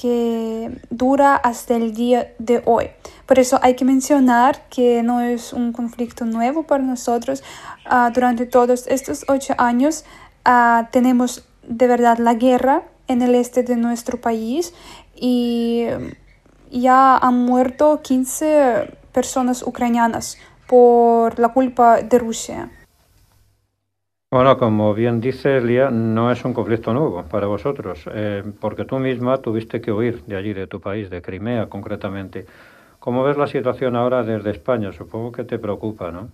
que 0.00 0.80
dura 0.88 1.36
hasta 1.36 1.76
el 1.76 1.92
día 1.92 2.32
de 2.38 2.62
hoy. 2.64 2.88
Por 3.26 3.38
eso 3.38 3.58
hay 3.60 3.76
que 3.76 3.84
mencionar 3.84 4.66
que 4.70 5.02
no 5.02 5.20
es 5.20 5.52
un 5.52 5.74
conflicto 5.74 6.24
nuevo 6.24 6.62
para 6.62 6.82
nosotros. 6.82 7.42
Uh, 7.84 8.10
durante 8.10 8.46
todos 8.46 8.86
estos 8.86 9.26
ocho 9.28 9.52
años 9.58 10.06
uh, 10.46 10.86
tenemos 10.90 11.44
de 11.68 11.86
verdad 11.86 12.16
la 12.16 12.32
guerra 12.32 12.84
en 13.08 13.20
el 13.20 13.34
este 13.34 13.62
de 13.62 13.76
nuestro 13.76 14.18
país 14.18 14.72
y 15.14 15.84
ya 16.70 17.18
han 17.18 17.44
muerto 17.44 18.00
15 18.00 18.96
personas 19.12 19.62
ucranianas 19.62 20.38
por 20.66 21.38
la 21.38 21.48
culpa 21.48 22.00
de 22.00 22.18
Rusia. 22.18 22.70
Bueno, 24.32 24.56
como 24.58 24.94
bien 24.94 25.20
dice 25.20 25.60
Lía, 25.60 25.90
no 25.90 26.30
es 26.30 26.44
un 26.44 26.54
conflicto 26.54 26.92
nuevo 26.92 27.24
para 27.24 27.48
vosotros, 27.48 28.04
eh, 28.12 28.44
porque 28.60 28.84
tú 28.84 29.00
misma 29.00 29.38
tuviste 29.38 29.80
que 29.80 29.90
huir 29.90 30.22
de 30.24 30.36
allí, 30.36 30.52
de 30.52 30.68
tu 30.68 30.80
país, 30.80 31.10
de 31.10 31.20
Crimea 31.20 31.68
concretamente. 31.68 32.46
¿Cómo 33.00 33.24
ves 33.24 33.36
la 33.36 33.48
situación 33.48 33.96
ahora 33.96 34.22
desde 34.22 34.52
España? 34.52 34.92
Supongo 34.92 35.32
que 35.32 35.42
te 35.42 35.58
preocupa, 35.58 36.12
¿no? 36.12 36.30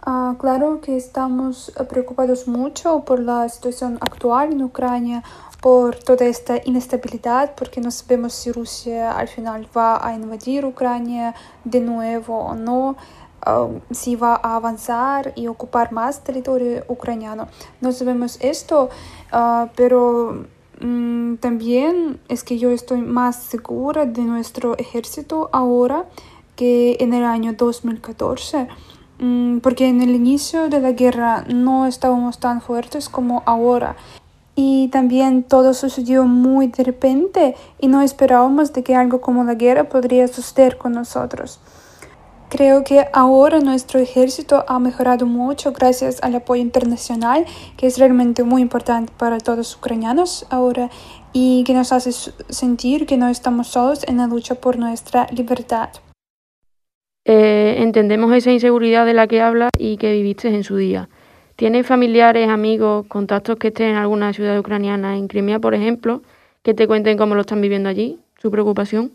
Ah, 0.00 0.36
claro 0.38 0.80
que 0.80 0.96
estamos 0.96 1.70
preocupados 1.90 2.48
mucho 2.48 3.04
por 3.04 3.20
la 3.20 3.46
situación 3.50 3.98
actual 4.00 4.52
en 4.52 4.62
Ucrania, 4.62 5.22
por 5.60 5.96
toda 5.96 6.24
esta 6.24 6.54
inestabilidad, 6.64 7.54
porque 7.56 7.80
no 7.80 7.90
sabemos 7.90 8.32
si 8.32 8.52
Rusia 8.52 9.12
al 9.12 9.28
final 9.28 9.68
va 9.76 10.06
a 10.06 10.14
invadir 10.14 10.64
Ucrania 10.64 11.34
de 11.64 11.80
nuevo 11.80 12.38
o 12.38 12.54
no. 12.54 12.96
Si 13.90 14.16
va 14.16 14.34
a 14.34 14.56
avanzar 14.56 15.32
y 15.36 15.46
ocupar 15.46 15.92
más 15.92 16.22
territorio 16.22 16.84
ucraniano. 16.88 17.48
No 17.80 17.92
sabemos 17.92 18.38
esto, 18.40 18.90
uh, 19.32 19.68
pero 19.74 20.46
mm, 20.80 21.36
también 21.36 22.20
es 22.28 22.44
que 22.44 22.58
yo 22.58 22.70
estoy 22.70 23.00
más 23.00 23.36
segura 23.36 24.04
de 24.06 24.22
nuestro 24.22 24.76
ejército 24.76 25.48
ahora 25.52 26.04
que 26.56 26.96
en 27.00 27.14
el 27.14 27.24
año 27.24 27.52
2014 27.52 28.68
mm, 29.20 29.58
porque 29.58 29.86
en 29.86 30.02
el 30.02 30.10
inicio 30.10 30.68
de 30.68 30.80
la 30.80 30.92
guerra 30.92 31.44
no 31.48 31.86
estábamos 31.86 32.38
tan 32.38 32.60
fuertes 32.60 33.08
como 33.08 33.42
ahora. 33.46 33.96
Y 34.60 34.88
también 34.88 35.44
todo 35.44 35.72
sucedió 35.72 36.24
muy 36.24 36.66
de 36.66 36.82
repente 36.82 37.54
y 37.78 37.86
no 37.86 38.02
esperábamos 38.02 38.72
de 38.72 38.82
que 38.82 38.96
algo 38.96 39.20
como 39.20 39.44
la 39.44 39.54
guerra 39.54 39.84
podría 39.84 40.26
suceder 40.26 40.76
con 40.76 40.92
nosotros. 40.92 41.60
Creo 42.48 42.82
que 42.82 43.04
ahora 43.12 43.60
nuestro 43.60 44.00
ejército 44.00 44.64
ha 44.68 44.78
mejorado 44.78 45.26
mucho 45.26 45.72
gracias 45.72 46.22
al 46.22 46.34
apoyo 46.34 46.62
internacional, 46.62 47.44
que 47.76 47.86
es 47.86 47.98
realmente 47.98 48.42
muy 48.42 48.62
importante 48.62 49.12
para 49.18 49.36
todos 49.38 49.58
los 49.58 49.76
ucranianos 49.76 50.46
ahora 50.48 50.88
y 51.34 51.62
que 51.64 51.74
nos 51.74 51.92
hace 51.92 52.10
sentir 52.48 53.04
que 53.04 53.18
no 53.18 53.28
estamos 53.28 53.68
solos 53.68 54.02
en 54.08 54.16
la 54.16 54.26
lucha 54.26 54.54
por 54.54 54.78
nuestra 54.78 55.26
libertad. 55.30 55.90
Eh, 57.26 57.76
entendemos 57.80 58.34
esa 58.34 58.50
inseguridad 58.50 59.04
de 59.04 59.12
la 59.12 59.26
que 59.26 59.42
hablas 59.42 59.70
y 59.78 59.98
que 59.98 60.12
viviste 60.12 60.48
en 60.48 60.64
su 60.64 60.76
día. 60.76 61.10
¿Tienes 61.56 61.86
familiares, 61.86 62.48
amigos, 62.48 63.04
contactos 63.08 63.56
que 63.58 63.68
estén 63.68 63.88
en 63.90 63.96
alguna 63.96 64.32
ciudad 64.32 64.58
ucraniana, 64.58 65.18
en 65.18 65.28
Crimea, 65.28 65.58
por 65.58 65.74
ejemplo, 65.74 66.22
que 66.62 66.72
te 66.72 66.86
cuenten 66.86 67.18
cómo 67.18 67.34
lo 67.34 67.42
están 67.42 67.60
viviendo 67.60 67.90
allí, 67.90 68.18
su 68.38 68.50
preocupación? 68.50 69.10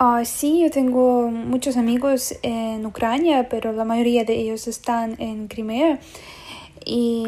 Uh, 0.00 0.24
sí, 0.24 0.60
yo 0.60 0.70
tengo 0.70 1.28
muchos 1.28 1.76
amigos 1.76 2.32
en 2.42 2.86
Ucrania, 2.86 3.48
pero 3.48 3.72
la 3.72 3.84
mayoría 3.84 4.22
de 4.22 4.34
ellos 4.34 4.68
están 4.68 5.16
en 5.18 5.48
Crimea. 5.48 5.98
Y 6.84 7.26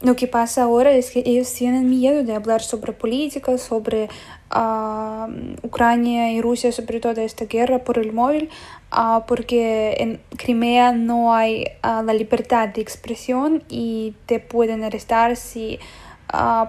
lo 0.00 0.16
que 0.16 0.26
pasa 0.26 0.64
ahora 0.64 0.90
es 0.90 1.12
que 1.12 1.22
ellos 1.24 1.52
tienen 1.54 1.88
miedo 1.88 2.24
de 2.24 2.34
hablar 2.34 2.60
sobre 2.60 2.92
política, 2.92 3.56
sobre 3.56 4.08
uh, 4.52 5.28
Ucrania 5.62 6.32
y 6.32 6.40
Rusia, 6.40 6.72
sobre 6.72 6.98
toda 6.98 7.22
esta 7.22 7.44
guerra 7.44 7.84
por 7.84 7.98
el 7.98 8.12
móvil, 8.12 8.48
uh, 8.90 9.20
porque 9.28 9.94
en 9.98 10.20
Crimea 10.36 10.90
no 10.90 11.34
hay 11.34 11.66
la 11.84 12.12
libertad 12.12 12.68
de 12.68 12.80
expresión 12.80 13.62
y 13.68 14.14
te 14.26 14.40
pueden 14.40 14.82
arrestar 14.82 15.36
si 15.36 15.78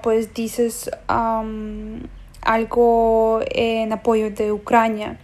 pues 0.03 0.35
dices 0.35 0.91
um, 1.09 2.01
algo 2.47 3.41
en 3.51 3.93
apoyo 3.93 4.31
de 4.31 4.51
Ucrania. 4.51 5.19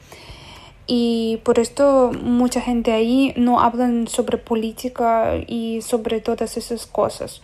Y 0.85 1.39
por 1.43 1.59
esto 1.59 2.11
mucha 2.21 2.59
gente 2.59 2.91
ahí 2.91 3.33
no 3.37 3.61
hablan 3.61 4.07
sobre 4.07 4.37
política 4.37 5.35
y 5.47 5.81
sobre 5.81 6.19
todas 6.19 6.57
esas 6.57 6.85
cosas. 6.85 7.41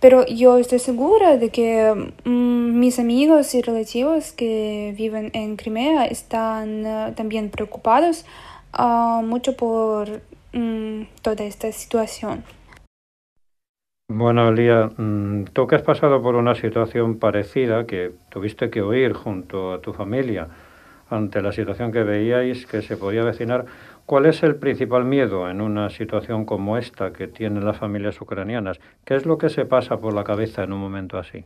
Pero 0.00 0.26
yo 0.26 0.58
estoy 0.58 0.78
segura 0.78 1.36
de 1.36 1.50
que 1.50 2.12
mm, 2.24 2.78
mis 2.78 2.98
amigos 2.98 3.54
y 3.54 3.62
relativos 3.62 4.32
que 4.32 4.94
viven 4.96 5.30
en 5.34 5.56
Crimea 5.56 6.06
están 6.06 6.86
uh, 6.86 7.12
también 7.14 7.50
preocupados 7.50 8.24
uh, 8.78 9.22
mucho 9.22 9.56
por 9.56 10.22
mm, 10.52 11.02
toda 11.22 11.44
esta 11.44 11.72
situación. 11.72 12.44
Bueno, 14.08 14.52
Lía, 14.52 14.90
mm, 14.96 15.46
tú 15.52 15.66
que 15.66 15.76
has 15.76 15.82
pasado 15.82 16.22
por 16.22 16.36
una 16.36 16.54
situación 16.54 17.18
parecida, 17.18 17.86
que 17.86 18.12
tuviste 18.30 18.70
que 18.70 18.82
huir 18.82 19.12
junto 19.12 19.72
a 19.72 19.80
tu 19.80 19.92
familia 19.92 20.48
ante 21.10 21.42
la 21.42 21.52
situación 21.52 21.92
que 21.92 22.02
veíais 22.02 22.66
que 22.66 22.82
se 22.82 22.96
podía 22.96 23.24
vecinar, 23.24 23.66
¿Cuál 24.06 24.26
es 24.26 24.44
el 24.44 24.54
principal 24.54 25.04
miedo 25.04 25.50
en 25.50 25.60
una 25.60 25.90
situación 25.90 26.44
como 26.44 26.78
esta 26.78 27.12
que 27.12 27.26
tienen 27.26 27.64
las 27.64 27.76
familias 27.76 28.20
ucranianas? 28.20 28.78
¿Qué 29.04 29.16
es 29.16 29.26
lo 29.26 29.36
que 29.36 29.48
se 29.48 29.64
pasa 29.64 29.96
por 29.96 30.14
la 30.14 30.22
cabeza 30.22 30.62
en 30.62 30.72
un 30.72 30.78
momento 30.78 31.18
así? 31.18 31.44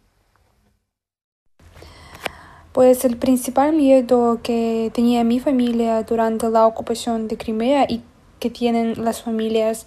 Pues 2.72 3.06
el 3.06 3.16
principal 3.16 3.74
miedo 3.74 4.40
que 4.42 4.90
tenía 4.92 5.24
mi 5.24 5.40
familia 5.40 6.02
durante 6.02 6.50
la 6.50 6.66
ocupación 6.66 7.28
de 7.28 7.38
Crimea 7.38 7.86
y 7.88 8.02
que 8.38 8.50
tienen 8.50 9.02
las 9.02 9.22
familias 9.22 9.86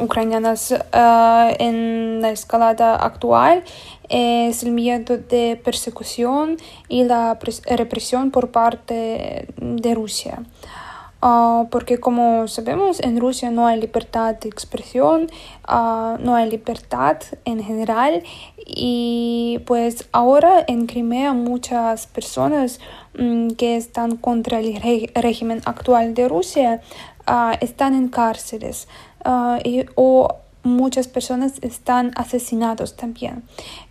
ucranianas 0.00 0.74
en 0.92 2.22
la 2.22 2.30
escalada 2.30 2.96
actual 2.96 3.64
es 4.08 4.62
el 4.62 4.72
miedo 4.72 5.18
de 5.18 5.60
persecución 5.62 6.56
y 6.88 7.04
la 7.04 7.38
represión 7.66 8.30
por 8.30 8.50
parte 8.50 9.46
de 9.56 9.94
Rusia. 9.94 10.42
Porque 11.70 12.00
como 12.00 12.48
sabemos 12.48 13.00
en 13.00 13.20
Rusia 13.20 13.50
no 13.50 13.66
hay 13.66 13.78
libertad 13.78 14.36
de 14.36 14.48
expresión, 14.48 15.30
no 15.68 16.34
hay 16.34 16.50
libertad 16.50 17.18
en 17.44 17.62
general 17.62 18.22
y 18.56 19.60
pues 19.66 20.08
ahora 20.12 20.64
en 20.66 20.86
Crimea 20.86 21.32
muchas 21.34 22.06
personas 22.06 22.80
um, 23.18 23.50
que 23.50 23.76
están 23.76 24.16
contra 24.16 24.60
el 24.60 24.80
régimen 25.14 25.60
actual 25.64 26.14
de 26.14 26.28
Rusia 26.28 26.80
uh, 27.26 27.56
están 27.60 27.94
en 27.94 28.08
cárceles 28.08 28.86
y, 29.64 29.86
o 29.94 30.36
muchas 30.62 31.08
personas 31.08 31.54
están 31.62 32.12
asesinados 32.16 32.96
también. 32.96 33.42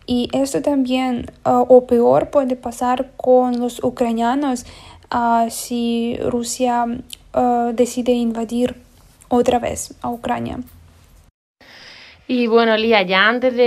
Y 0.06 0.30
esto 0.34 0.62
también 0.62 1.32
o 1.44 1.86
peor 1.86 2.30
puede 2.30 2.56
pasar 2.56 3.12
con 3.18 3.60
los 3.60 3.84
ucranianos 3.84 4.66
si 5.50 6.18
Rusia 6.22 6.86
uh, 6.86 7.74
decide 7.74 8.12
invadir 8.12 8.76
otra 9.30 9.60
vez 9.60 9.94
a 10.02 10.10
Ucrania. 10.10 10.60
Y 12.28 12.46
bueno, 12.46 12.78
Lía, 12.78 13.02
ya 13.02 13.28
antes 13.28 13.56
de 13.56 13.64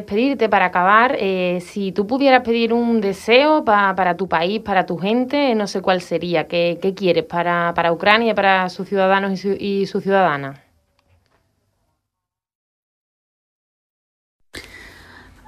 despedirte, 0.00 0.48
para 0.48 0.66
acabar, 0.66 1.16
eh, 1.20 1.60
si 1.60 1.92
tú 1.92 2.08
pudieras 2.08 2.42
pedir 2.42 2.72
un 2.72 3.00
deseo 3.00 3.64
pa, 3.64 3.94
para 3.94 4.16
tu 4.16 4.28
país, 4.28 4.60
para 4.60 4.84
tu 4.84 4.98
gente, 4.98 5.54
no 5.54 5.68
sé 5.68 5.80
cuál 5.80 6.00
sería, 6.00 6.48
¿qué, 6.48 6.80
qué 6.82 6.92
quieres 6.92 7.22
para, 7.22 7.72
para 7.76 7.92
Ucrania, 7.92 8.34
para 8.34 8.68
sus 8.68 8.88
ciudadanos 8.88 9.32
y, 9.32 9.36
su, 9.36 9.50
y 9.50 9.86
sus 9.86 10.02
ciudadanas? 10.02 10.58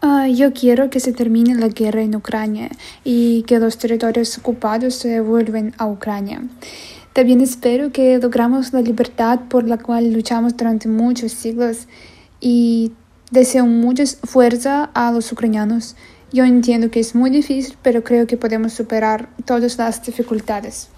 Uh, 0.05 0.27
yo 0.27 0.53
quiero 0.53 0.91
que 0.91 0.99
se 0.99 1.13
termine 1.13 1.55
la 1.55 1.69
guerra 1.69 2.03
en 2.03 2.17
Ucrania 2.17 2.71
y 3.05 3.45
que 3.45 3.61
los 3.61 3.79
territorios 3.79 4.37
ocupados 4.37 4.97
se 4.97 5.21
vuelvan 5.21 5.75
a 5.79 5.87
Ucrania. 5.87 6.43
También 7.13 7.41
espero 7.41 7.93
que 7.93 8.19
logramos 8.19 8.73
la 8.73 8.81
libertad 8.81 9.39
por 9.49 9.69
la 9.69 9.79
cual 9.79 10.13
luchamos 10.13 10.57
durante 10.57 10.89
muchos 10.89 11.31
siglos 11.31 11.87
y 12.41 12.91
deseo 13.31 13.65
mucha 13.65 14.05
fuerza 14.25 14.91
a 14.93 15.13
los 15.13 15.31
ucranianos. 15.31 15.95
Yo 16.33 16.45
entiendo 16.45 16.91
que 16.91 16.99
es 16.99 17.15
muy 17.15 17.31
difícil, 17.31 17.77
pero 17.83 18.03
creo 18.03 18.27
que 18.27 18.37
podemos 18.37 18.73
superar 18.73 19.29
todas 19.45 19.79
las 19.79 20.03
dificultades. 20.05 20.89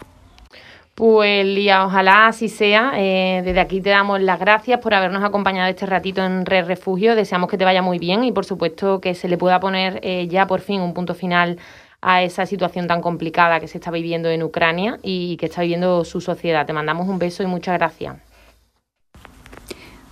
Pues 0.95 1.45
Lía, 1.45 1.85
ojalá 1.85 2.29
así 2.29 2.49
sea. 2.49 2.93
Eh, 2.97 3.43
desde 3.45 3.61
aquí 3.61 3.81
te 3.81 3.91
damos 3.91 4.21
las 4.21 4.39
gracias 4.39 4.79
por 4.81 4.95
habernos 4.95 5.25
acompañado 5.25 5.69
este 5.69 5.87
ratito 5.87 6.25
en 6.25 6.47
Red 6.47 6.67
Refugio. 6.67 7.17
Deseamos 7.17 7.51
que 7.51 7.59
te 7.59 7.65
vaya 7.65 7.83
muy 7.83 7.99
bien 7.99 8.23
y 8.23 8.31
por 8.31 8.45
supuesto 8.45 9.01
que 9.01 9.15
se 9.15 9.29
le 9.29 9.37
pueda 9.37 9.59
poner 9.59 9.99
eh, 10.03 10.29
ya 10.29 10.47
por 10.47 10.61
fin 10.61 10.81
un 10.81 10.95
punto 10.95 11.15
final 11.15 11.59
a 12.01 12.23
esa 12.23 12.47
situación 12.47 12.87
tan 12.87 13.01
complicada 13.01 13.59
que 13.59 13.67
se 13.67 13.79
está 13.79 13.91
viviendo 13.91 14.29
en 14.29 14.43
Ucrania 14.43 14.99
y 15.03 15.37
que 15.39 15.47
está 15.47 15.63
viviendo 15.63 16.05
su 16.05 16.21
sociedad. 16.21 16.65
Te 16.67 16.73
mandamos 16.73 17.09
un 17.09 17.19
beso 17.19 17.43
y 17.43 17.47
muchas 17.47 17.77
gracias. 17.79 18.17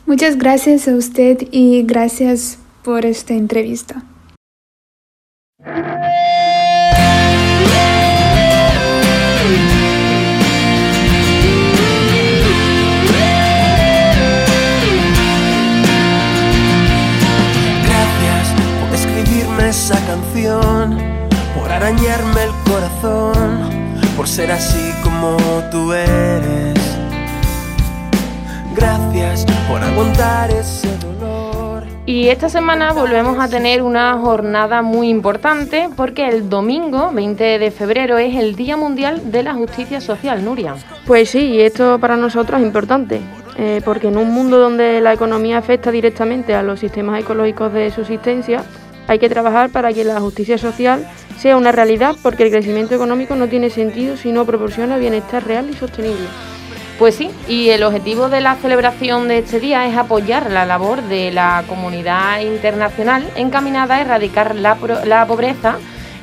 Muchas 0.07 0.37
gracias 0.37 0.89
a 0.89 0.97
usted 0.97 1.47
y 1.53 1.85
gracias 1.85 2.59
por 2.83 3.07
esta 3.07 3.35
entrevista. 3.35 4.03
Arañarme 21.83 22.45
el 22.45 22.51
corazón, 22.71 23.61
por 24.17 24.29
ser 24.29 24.53
así 24.53 24.93
como 25.03 25.37
tú 25.73 25.93
eres. 25.93 26.79
Gracias 28.73 29.45
por 29.69 29.83
aguantar 29.83 30.53
ese 30.53 30.97
dolor. 30.99 31.83
Y 32.07 32.29
esta 32.29 32.49
semana 32.49 32.93
volvemos 32.93 33.37
a 33.41 33.49
tener 33.49 33.83
una 33.83 34.17
jornada 34.19 34.83
muy 34.83 35.09
importante 35.09 35.89
porque 35.97 36.29
el 36.29 36.49
domingo 36.49 37.11
20 37.13 37.59
de 37.59 37.71
febrero 37.73 38.17
es 38.17 38.37
el 38.37 38.55
Día 38.55 38.77
Mundial 38.77 39.33
de 39.33 39.43
la 39.43 39.55
Justicia 39.55 40.01
Social, 40.01 40.45
Nuria. 40.45 40.77
Pues 41.05 41.31
sí, 41.31 41.49
y 41.49 41.63
esto 41.63 41.99
para 41.99 42.17
nosotros 42.17 42.61
es 42.61 42.67
importante, 42.67 43.21
eh, 43.59 43.83
porque 43.85 44.07
en 44.07 44.19
un 44.19 44.31
mundo 44.31 44.59
donde 44.59 45.01
la 45.01 45.13
economía 45.15 45.59
afecta 45.59 45.91
directamente 45.91 46.55
a 46.55 46.63
los 46.63 46.79
sistemas 46.79 47.21
ecológicos 47.21 47.73
de 47.73 47.91
subsistencia, 47.91 48.63
hay 49.09 49.19
que 49.19 49.29
trabajar 49.29 49.71
para 49.71 49.93
que 49.93 50.05
la 50.05 50.21
justicia 50.21 50.59
social 50.59 51.07
sea 51.43 51.57
una 51.57 51.73
realidad 51.73 52.15
porque 52.23 52.45
el 52.45 52.51
crecimiento 52.51 52.95
económico 52.95 53.35
no 53.35 53.49
tiene 53.49 53.69
sentido 53.69 54.17
si 54.17 54.31
no 54.31 54.47
proporciona 54.47 54.97
bienestar 54.97 55.45
real 55.45 55.69
y 55.69 55.75
sostenible. 55.75 56.29
Pues 57.01 57.17
sí, 57.17 57.31
y 57.49 57.71
el 57.71 57.83
objetivo 57.83 58.29
de 58.29 58.41
la 58.41 58.55
celebración 58.55 59.27
de 59.27 59.39
este 59.39 59.59
día 59.59 59.85
es 59.89 59.97
apoyar 59.97 60.53
la 60.53 60.65
labor 60.67 61.03
de 61.03 61.33
la 61.33 61.65
comunidad 61.67 62.41
internacional 62.43 63.29
encaminada 63.35 63.97
a 63.97 64.03
erradicar 64.03 64.55
la, 64.55 64.79
la 65.05 65.27
pobreza 65.27 65.79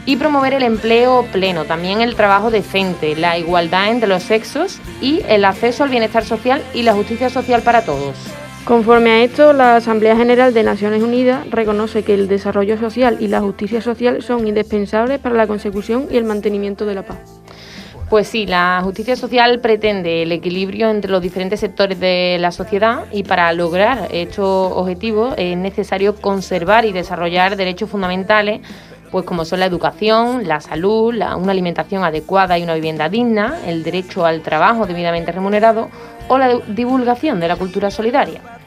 y 0.06 0.16
promover 0.16 0.54
el 0.54 0.64
empleo 0.64 1.26
pleno, 1.34 1.66
también 1.66 2.00
el 2.00 2.16
trabajo 2.16 2.50
decente, 2.50 3.18
la 3.18 3.38
igualdad 3.38 3.90
entre 3.90 4.08
los 4.08 4.24
sexos 4.24 4.80
y 5.02 5.22
el 5.28 5.44
acceso 5.44 5.84
al 5.84 5.90
bienestar 5.90 6.24
social 6.24 6.64
y 6.74 6.84
la 6.84 6.94
justicia 6.94 7.30
social 7.30 7.62
para 7.62 7.84
todos. 7.84 8.16
Conforme 8.70 9.10
a 9.10 9.24
esto, 9.24 9.52
la 9.52 9.78
Asamblea 9.78 10.16
General 10.16 10.54
de 10.54 10.62
Naciones 10.62 11.02
Unidas 11.02 11.50
reconoce 11.50 12.04
que 12.04 12.14
el 12.14 12.28
desarrollo 12.28 12.78
social 12.78 13.18
y 13.20 13.28
la 13.28 13.42
justicia 13.42 13.82
social 13.82 14.22
son 14.22 14.48
indispensables 14.48 15.18
para 15.18 15.34
la 15.34 15.48
consecución 15.48 16.08
y 16.12 16.18
el 16.18 16.24
mantenimiento 16.24 16.86
de 16.86 16.94
la 16.94 17.02
paz. 17.02 17.18
Pues 18.12 18.28
sí, 18.28 18.46
la 18.46 18.80
justicia 18.84 19.16
social 19.16 19.60
pretende 19.60 20.22
el 20.22 20.32
equilibrio 20.32 20.92
entre 20.92 21.10
los 21.10 21.20
diferentes 21.20 21.60
sectores 21.60 22.00
de 22.00 22.38
la 22.40 22.52
sociedad 22.52 23.06
y 23.12 23.24
para 23.24 23.52
lograr 23.54 24.08
estos 24.12 24.72
objetivos 24.72 25.34
es 25.38 25.58
necesario 25.58 26.18
conservar 26.18 26.86
y 26.86 26.92
desarrollar 26.92 27.56
derechos 27.56 27.90
fundamentales, 27.90 28.62
pues 29.10 29.26
como 29.26 29.46
son 29.46 29.62
la 29.62 29.66
educación, 29.66 30.48
la 30.48 30.62
salud, 30.62 31.12
la, 31.12 31.38
una 31.38 31.54
alimentación 31.54 32.04
adecuada 32.04 32.60
y 32.60 32.62
una 32.62 32.76
vivienda 32.76 33.10
digna, 33.10 33.62
el 33.66 33.82
derecho 33.82 34.28
al 34.28 34.44
trabajo 34.44 34.86
debidamente 34.86 35.32
remunerado 35.32 35.90
o 36.28 36.38
la 36.38 36.56
divulgación 36.68 37.40
de 37.40 37.48
la 37.48 37.56
cultura 37.56 37.90
solidaria. 37.90 38.59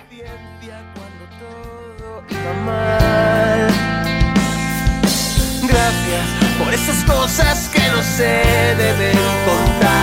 Gracias 5.62 6.26
por 6.58 6.74
esas 6.74 7.04
cosas 7.04 7.68
que 7.72 7.88
no 7.90 8.02
se 8.02 8.42
deben 8.76 9.16
contar. 9.44 10.02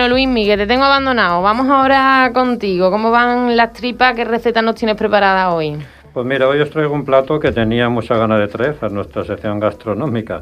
Bueno, 0.00 0.14
Luis 0.14 0.28
Miguel, 0.28 0.58
te 0.58 0.66
tengo 0.66 0.84
abandonado. 0.84 1.42
Vamos 1.42 1.68
ahora 1.68 2.30
contigo. 2.32 2.90
¿Cómo 2.90 3.10
van 3.10 3.54
las 3.54 3.74
tripas? 3.74 4.14
¿Qué 4.14 4.24
recetas 4.24 4.64
nos 4.64 4.74
tienes 4.74 4.96
preparada 4.96 5.52
hoy? 5.52 5.76
Pues 6.14 6.24
mira, 6.24 6.48
hoy 6.48 6.58
os 6.58 6.70
traigo 6.70 6.94
un 6.94 7.04
plato 7.04 7.38
que 7.38 7.52
tenía 7.52 7.90
mucha 7.90 8.16
ganas 8.16 8.38
de 8.38 8.48
traer 8.48 8.76
a 8.80 8.88
nuestra 8.88 9.24
sección 9.24 9.60
gastronómica. 9.60 10.40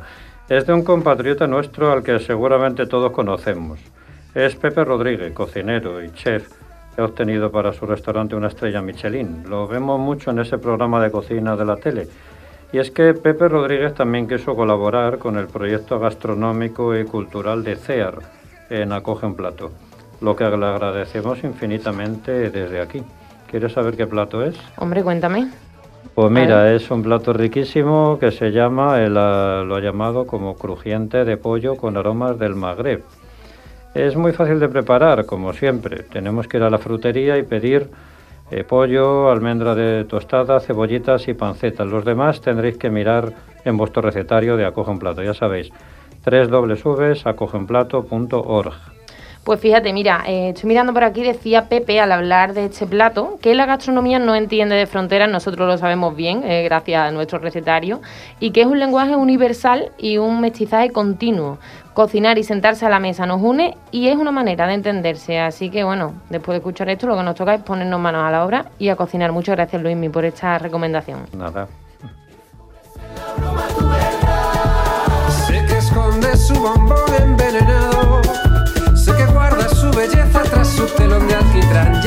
Es 0.48 0.64
de 0.64 0.72
un 0.72 0.84
compatriota 0.84 1.48
nuestro 1.48 1.90
al 1.90 2.04
que 2.04 2.20
seguramente 2.20 2.86
todos 2.86 3.10
conocemos. 3.10 3.80
Es 4.32 4.54
Pepe 4.54 4.84
Rodríguez, 4.84 5.32
cocinero 5.32 6.04
y 6.04 6.12
chef. 6.12 6.48
Ha 6.96 7.02
obtenido 7.02 7.50
para 7.50 7.72
su 7.72 7.84
restaurante 7.84 8.36
una 8.36 8.46
estrella 8.46 8.80
Michelin. 8.80 9.42
Lo 9.48 9.66
vemos 9.66 9.98
mucho 9.98 10.30
en 10.30 10.38
ese 10.38 10.58
programa 10.58 11.02
de 11.02 11.10
cocina 11.10 11.56
de 11.56 11.64
la 11.64 11.74
tele. 11.74 12.06
Y 12.70 12.78
es 12.78 12.92
que 12.92 13.12
Pepe 13.12 13.48
Rodríguez 13.48 13.92
también 13.92 14.28
quiso 14.28 14.54
colaborar 14.54 15.18
con 15.18 15.36
el 15.36 15.48
proyecto 15.48 15.98
gastronómico 15.98 16.96
y 16.96 17.04
cultural 17.04 17.64
de 17.64 17.74
CEAR 17.74 18.37
en 18.70 18.92
Acoge 18.92 19.26
un 19.26 19.34
Plato, 19.34 19.70
lo 20.20 20.36
que 20.36 20.44
le 20.44 20.66
agradecemos 20.66 21.42
infinitamente 21.44 22.50
desde 22.50 22.80
aquí. 22.80 23.02
¿Quieres 23.50 23.72
saber 23.72 23.96
qué 23.96 24.06
plato 24.06 24.44
es? 24.44 24.56
Hombre, 24.76 25.02
cuéntame. 25.02 25.48
Pues 26.14 26.30
mira, 26.30 26.72
es 26.74 26.90
un 26.90 27.02
plato 27.02 27.32
riquísimo 27.32 28.18
que 28.18 28.30
se 28.30 28.50
llama, 28.50 28.98
lo 28.98 29.76
ha 29.76 29.80
llamado 29.80 30.26
como 30.26 30.56
crujiente 30.56 31.24
de 31.24 31.36
pollo 31.36 31.76
con 31.76 31.96
aromas 31.96 32.38
del 32.38 32.54
Magreb. 32.54 33.02
Es 33.94 34.16
muy 34.16 34.32
fácil 34.32 34.60
de 34.60 34.68
preparar, 34.68 35.24
como 35.26 35.52
siempre. 35.52 36.02
Tenemos 36.02 36.46
que 36.46 36.58
ir 36.58 36.62
a 36.62 36.70
la 36.70 36.78
frutería 36.78 37.38
y 37.38 37.42
pedir 37.42 37.88
eh, 38.50 38.64
pollo, 38.64 39.30
almendra 39.30 39.74
de 39.74 40.04
tostada, 40.04 40.60
cebollitas 40.60 41.28
y 41.28 41.34
pancetas. 41.34 41.86
Los 41.86 42.04
demás 42.04 42.40
tendréis 42.40 42.76
que 42.76 42.90
mirar 42.90 43.32
en 43.64 43.76
vuestro 43.76 44.02
recetario 44.02 44.56
de 44.56 44.66
Acoge 44.66 44.90
un 44.90 44.98
Plato, 44.98 45.22
ya 45.22 45.34
sabéis, 45.34 45.70
www.acogenplato.org. 46.24 48.98
Pues 49.48 49.60
fíjate, 49.60 49.94
mira, 49.94 50.24
eh, 50.26 50.50
estoy 50.50 50.68
mirando 50.68 50.92
por 50.92 51.04
aquí, 51.04 51.22
decía 51.22 51.70
Pepe 51.70 52.00
al 52.00 52.12
hablar 52.12 52.52
de 52.52 52.66
este 52.66 52.86
plato, 52.86 53.38
que 53.40 53.54
la 53.54 53.64
gastronomía 53.64 54.18
no 54.18 54.34
entiende 54.34 54.76
de 54.76 54.86
fronteras, 54.86 55.30
nosotros 55.30 55.66
lo 55.66 55.78
sabemos 55.78 56.14
bien, 56.14 56.42
eh, 56.44 56.64
gracias 56.64 57.08
a 57.08 57.10
nuestro 57.12 57.38
recetario, 57.38 58.02
y 58.40 58.50
que 58.50 58.60
es 58.60 58.66
un 58.66 58.78
lenguaje 58.78 59.16
universal 59.16 59.92
y 59.96 60.18
un 60.18 60.42
mestizaje 60.42 60.90
continuo. 60.90 61.56
Cocinar 61.94 62.36
y 62.36 62.44
sentarse 62.44 62.84
a 62.84 62.90
la 62.90 63.00
mesa 63.00 63.24
nos 63.24 63.40
une 63.40 63.74
y 63.90 64.08
es 64.08 64.16
una 64.16 64.32
manera 64.32 64.66
de 64.66 64.74
entenderse. 64.74 65.40
Así 65.40 65.70
que 65.70 65.82
bueno, 65.82 66.12
después 66.28 66.52
de 66.52 66.58
escuchar 66.58 66.90
esto, 66.90 67.06
lo 67.06 67.16
que 67.16 67.22
nos 67.22 67.34
toca 67.34 67.54
es 67.54 67.62
ponernos 67.62 67.98
manos 67.98 68.24
a 68.24 68.30
la 68.30 68.44
obra 68.44 68.66
y 68.78 68.90
a 68.90 68.96
cocinar. 68.96 69.32
Muchas 69.32 69.56
gracias, 69.56 69.82
Luismi, 69.82 70.10
por 70.10 70.26
esta 70.26 70.58
recomendación. 70.58 71.20
Nada. 71.34 71.68
Su 76.48 76.54
bombón 76.54 77.14
envenenado 77.20 78.22
que 79.04 79.26
guarda 79.26 79.68
su 79.68 79.90
belleza 79.90 80.42
tras 80.44 80.68
su 80.68 80.86
telón 80.86 81.28
de 81.28 81.34
alquitrán. 81.34 82.02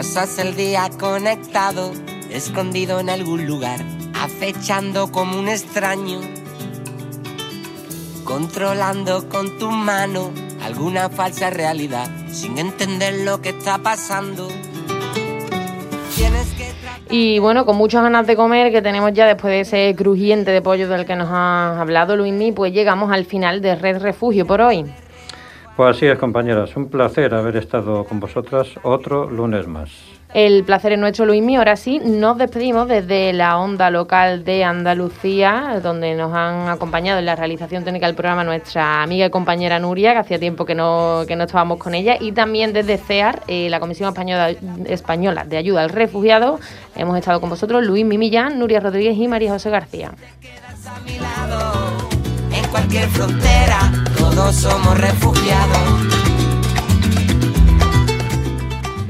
Pasas 0.00 0.38
el 0.38 0.56
día 0.56 0.88
conectado, 0.98 1.92
escondido 2.30 3.00
en 3.00 3.10
algún 3.10 3.46
lugar 3.46 3.80
acechando 4.18 5.12
como 5.12 5.38
un 5.38 5.46
extraño, 5.46 6.20
controlando 8.24 9.28
con 9.28 9.58
tu 9.58 9.70
mano 9.70 10.30
alguna 10.64 11.10
falsa 11.10 11.50
realidad, 11.50 12.08
sin 12.28 12.56
entender 12.56 13.26
lo 13.26 13.42
que 13.42 13.50
está 13.50 13.76
pasando. 13.76 14.48
Y 17.10 17.38
bueno, 17.38 17.66
con 17.66 17.76
muchas 17.76 18.02
ganas 18.02 18.26
de 18.26 18.36
comer 18.36 18.72
que 18.72 18.80
tenemos 18.80 19.12
ya 19.12 19.26
después 19.26 19.50
de 19.52 19.60
ese 19.60 19.94
crujiente 19.94 20.50
de 20.50 20.62
pollo 20.62 20.88
del 20.88 21.04
que 21.04 21.14
nos 21.14 21.28
ha 21.30 21.78
hablado 21.78 22.16
Luismi, 22.16 22.52
pues 22.52 22.72
llegamos 22.72 23.12
al 23.12 23.26
final 23.26 23.60
de 23.60 23.74
Red 23.74 23.98
Refugio 23.98 24.46
por 24.46 24.62
hoy. 24.62 24.86
Pues 25.80 25.96
así 25.96 26.04
es, 26.04 26.18
compañeras, 26.18 26.76
un 26.76 26.90
placer 26.90 27.32
haber 27.32 27.56
estado 27.56 28.04
con 28.04 28.20
vosotras 28.20 28.68
otro 28.82 29.30
lunes 29.30 29.66
más. 29.66 29.88
El 30.34 30.62
placer 30.62 30.92
es 30.92 30.98
nuestro, 30.98 31.24
Luismi. 31.24 31.56
Ahora 31.56 31.74
sí, 31.74 32.02
nos 32.04 32.36
despedimos 32.36 32.86
desde 32.86 33.32
la 33.32 33.56
onda 33.56 33.88
local 33.88 34.44
de 34.44 34.62
Andalucía, 34.62 35.80
donde 35.82 36.14
nos 36.16 36.34
han 36.34 36.68
acompañado 36.68 37.18
en 37.18 37.24
la 37.24 37.34
realización 37.34 37.82
técnica 37.82 38.04
del 38.04 38.14
programa 38.14 38.44
nuestra 38.44 39.02
amiga 39.02 39.24
y 39.24 39.30
compañera 39.30 39.78
Nuria, 39.78 40.12
que 40.12 40.18
hacía 40.18 40.38
tiempo 40.38 40.66
que 40.66 40.74
no, 40.74 41.22
que 41.26 41.34
no 41.34 41.44
estábamos 41.44 41.78
con 41.78 41.94
ella, 41.94 42.18
y 42.20 42.32
también 42.32 42.74
desde 42.74 42.98
CEAR, 42.98 43.40
eh, 43.48 43.70
la 43.70 43.80
Comisión 43.80 44.10
Española, 44.10 44.50
Española 44.84 45.44
de 45.46 45.56
Ayuda 45.56 45.80
al 45.80 45.88
Refugiado. 45.88 46.60
Hemos 46.94 47.16
estado 47.16 47.40
con 47.40 47.48
vosotros 47.48 47.82
Luis 47.86 48.04
Millán, 48.04 48.58
Nuria 48.58 48.80
Rodríguez 48.80 49.16
y 49.16 49.26
María 49.28 49.52
José 49.52 49.70
García. 49.70 50.12
Cualquier 52.70 53.08
frontera, 53.08 53.90
todos 54.16 54.54
somos 54.54 54.98
refugiados. 55.00 56.10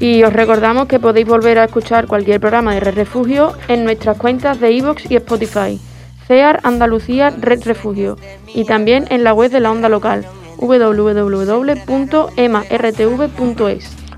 Y 0.01 0.23
os 0.23 0.33
recordamos 0.33 0.87
que 0.87 0.99
podéis 0.99 1.27
volver 1.27 1.59
a 1.59 1.64
escuchar 1.64 2.07
cualquier 2.07 2.40
programa 2.40 2.73
de 2.73 2.81
Red 2.81 2.94
Refugio 2.94 3.53
en 3.68 3.85
nuestras 3.85 4.16
cuentas 4.16 4.59
de 4.61 4.73
iVoox 4.73 5.11
y 5.11 5.16
Spotify, 5.16 5.79
CEAR 6.27 6.61
Andalucía 6.62 7.29
Red 7.38 7.64
Refugio, 7.64 8.16
y 8.55 8.64
también 8.64 9.05
en 9.11 9.25
la 9.25 9.35
web 9.35 9.51
de 9.51 9.61
la 9.61 9.70
onda 9.70 9.90
local, 9.90 10.25
www.emartv.es. 10.57 11.66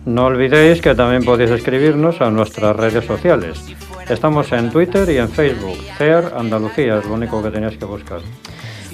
No 0.05 0.27
olvidéis 0.27 0.81
que 0.81 0.95
también 0.95 1.25
podéis 1.25 1.51
escribirnos 1.51 2.21
a 2.21 2.31
nuestras 2.31 2.77
redes 2.77 3.05
sociales. 3.05 3.61
Estamos 4.09 4.53
en 4.53 4.71
Twitter 4.71 5.09
y 5.11 5.19
en 5.19 5.29
Facebook. 5.29 5.79
CEAR 5.99 6.33
Andalucía 6.37 6.99
es 6.99 7.07
lo 7.07 7.15
único 7.15 7.43
que 7.43 7.51
tenéis 7.51 7.77
que 7.77 7.85
buscar. 7.85 8.21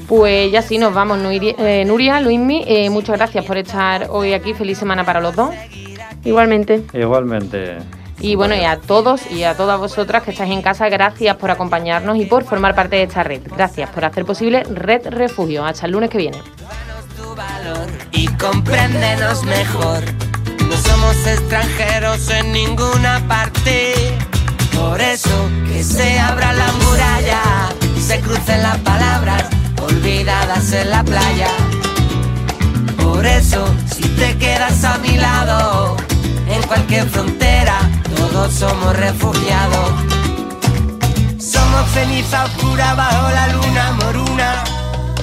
Pues 0.09 0.51
ya 0.51 0.63
sí, 0.63 0.79
nos 0.79 0.95
vamos, 0.95 1.19
eh, 1.23 1.85
Nuria, 1.85 2.19
Luismi. 2.21 2.65
Eh, 2.67 2.89
muchas 2.89 3.19
gracias 3.19 3.45
por 3.45 3.59
estar 3.59 4.07
hoy 4.09 4.33
aquí. 4.33 4.55
Feliz 4.55 4.79
semana 4.79 5.05
para 5.05 5.21
los 5.21 5.37
dos. 5.37 5.55
Igualmente. 6.25 6.83
Igualmente. 6.95 7.77
Y 8.19 8.35
bueno, 8.35 8.55
y 8.57 8.65
a 8.65 8.79
todos 8.79 9.31
y 9.31 9.45
a 9.45 9.55
todas 9.55 9.79
vosotras 9.79 10.23
que 10.23 10.31
estáis 10.31 10.51
en 10.51 10.63
casa, 10.63 10.89
gracias 10.89 11.37
por 11.37 11.51
acompañarnos 11.51 12.17
y 12.17 12.25
por 12.25 12.45
formar 12.45 12.75
parte 12.75 12.97
de 12.97 13.03
esta 13.03 13.23
red. 13.23 13.43
Gracias 13.55 13.91
por 13.91 14.07
hacer 14.07 14.25
posible 14.25 14.63
Red 14.65 15.09
Refugio. 15.11 15.67
Hasta 15.67 15.85
el 15.85 15.93
lunes 15.93 16.09
que 16.09 16.19
viene. 16.19 16.39
Y 18.13 18.29
compréndenos 18.29 19.45
mejor. 19.45 20.03
No 20.69 20.77
somos 20.77 21.27
extranjeros 21.27 22.31
en 22.31 22.51
ninguna 22.53 23.23
parte. 23.29 23.93
Por 24.75 25.03
eso 25.03 25.51
que 25.67 25.83
se 25.85 26.19
abra 26.19 26.55
la 26.55 26.73
muralla, 26.73 27.43
se 28.01 28.21
crucen 28.21 28.63
las 28.63 28.79
palabras 28.79 29.51
olvidadas 29.81 30.73
en 30.73 30.91
la 30.91 31.03
playa. 31.05 31.51
Por 32.97 33.27
eso, 33.27 33.67
si 33.95 34.03
te 34.03 34.37
quedas 34.39 34.85
a 34.85 34.99
mi 34.99 35.17
lado, 35.17 35.97
en 36.49 36.63
cualquier 36.63 37.09
frontera, 37.09 37.79
todos 38.17 38.53
somos 38.55 38.97
refugiados. 38.97 39.91
Somos 41.39 41.91
ceniza 41.93 42.45
oscura 42.45 42.95
bajo 42.95 43.31
la 43.31 43.49
luna 43.49 43.93
moruna. 43.93 44.65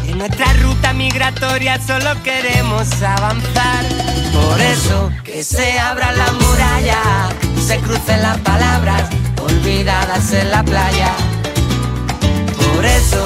En 0.08 0.18
nuestra 0.18 0.52
ruta 0.54 0.94
migratoria 0.94 1.80
solo 1.86 2.22
queremos 2.24 2.88
avanzar. 3.02 3.86
Por 4.34 4.62
eso, 4.62 5.12
que 5.24 5.44
se 5.44 5.80
abra 5.80 6.12
la 6.12 6.32
muralla, 6.32 7.30
se 7.66 7.78
crucen 7.80 8.22
las 8.22 8.38
palabras 8.40 9.10
olvidadas 9.42 10.32
en 10.32 10.52
la 10.52 10.64
playa. 10.64 11.12
Por 12.58 12.86
eso, 12.86 13.26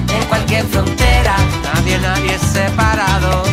En 0.13 0.27
cualquier 0.27 0.65
frontera, 0.65 1.35
nadie, 1.63 1.97
nadie 1.99 2.35
es 2.35 2.41
separado. 2.41 3.43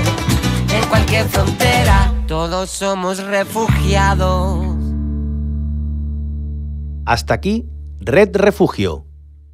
En 0.72 0.88
cualquier 0.88 1.26
frontera, 1.28 2.12
todos 2.26 2.70
somos 2.70 3.22
refugiados. 3.24 4.76
Hasta 7.06 7.34
aquí, 7.34 7.66
Red 8.00 8.36
Refugio, 8.36 9.06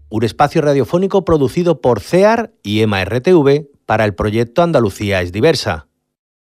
un 0.08 0.22
espacio 0.22 0.60
radiofónico 0.60 1.24
producido 1.24 1.80
por 1.80 2.00
CEAR 2.00 2.52
y 2.62 2.80
EMA-RTV 2.82 3.68
para 3.86 4.04
el 4.04 4.14
proyecto 4.14 4.62
Andalucía 4.62 5.22
es 5.22 5.32
diversa, 5.32 5.88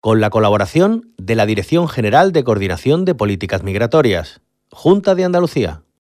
con 0.00 0.20
la 0.20 0.30
colaboración 0.30 1.12
de 1.18 1.34
la 1.34 1.46
Dirección 1.46 1.88
General 1.88 2.32
de 2.32 2.44
Coordinación 2.44 3.04
de 3.04 3.14
Políticas 3.14 3.62
Migratorias, 3.62 4.40
Junta 4.70 5.14
de 5.14 5.24
Andalucía. 5.24 5.82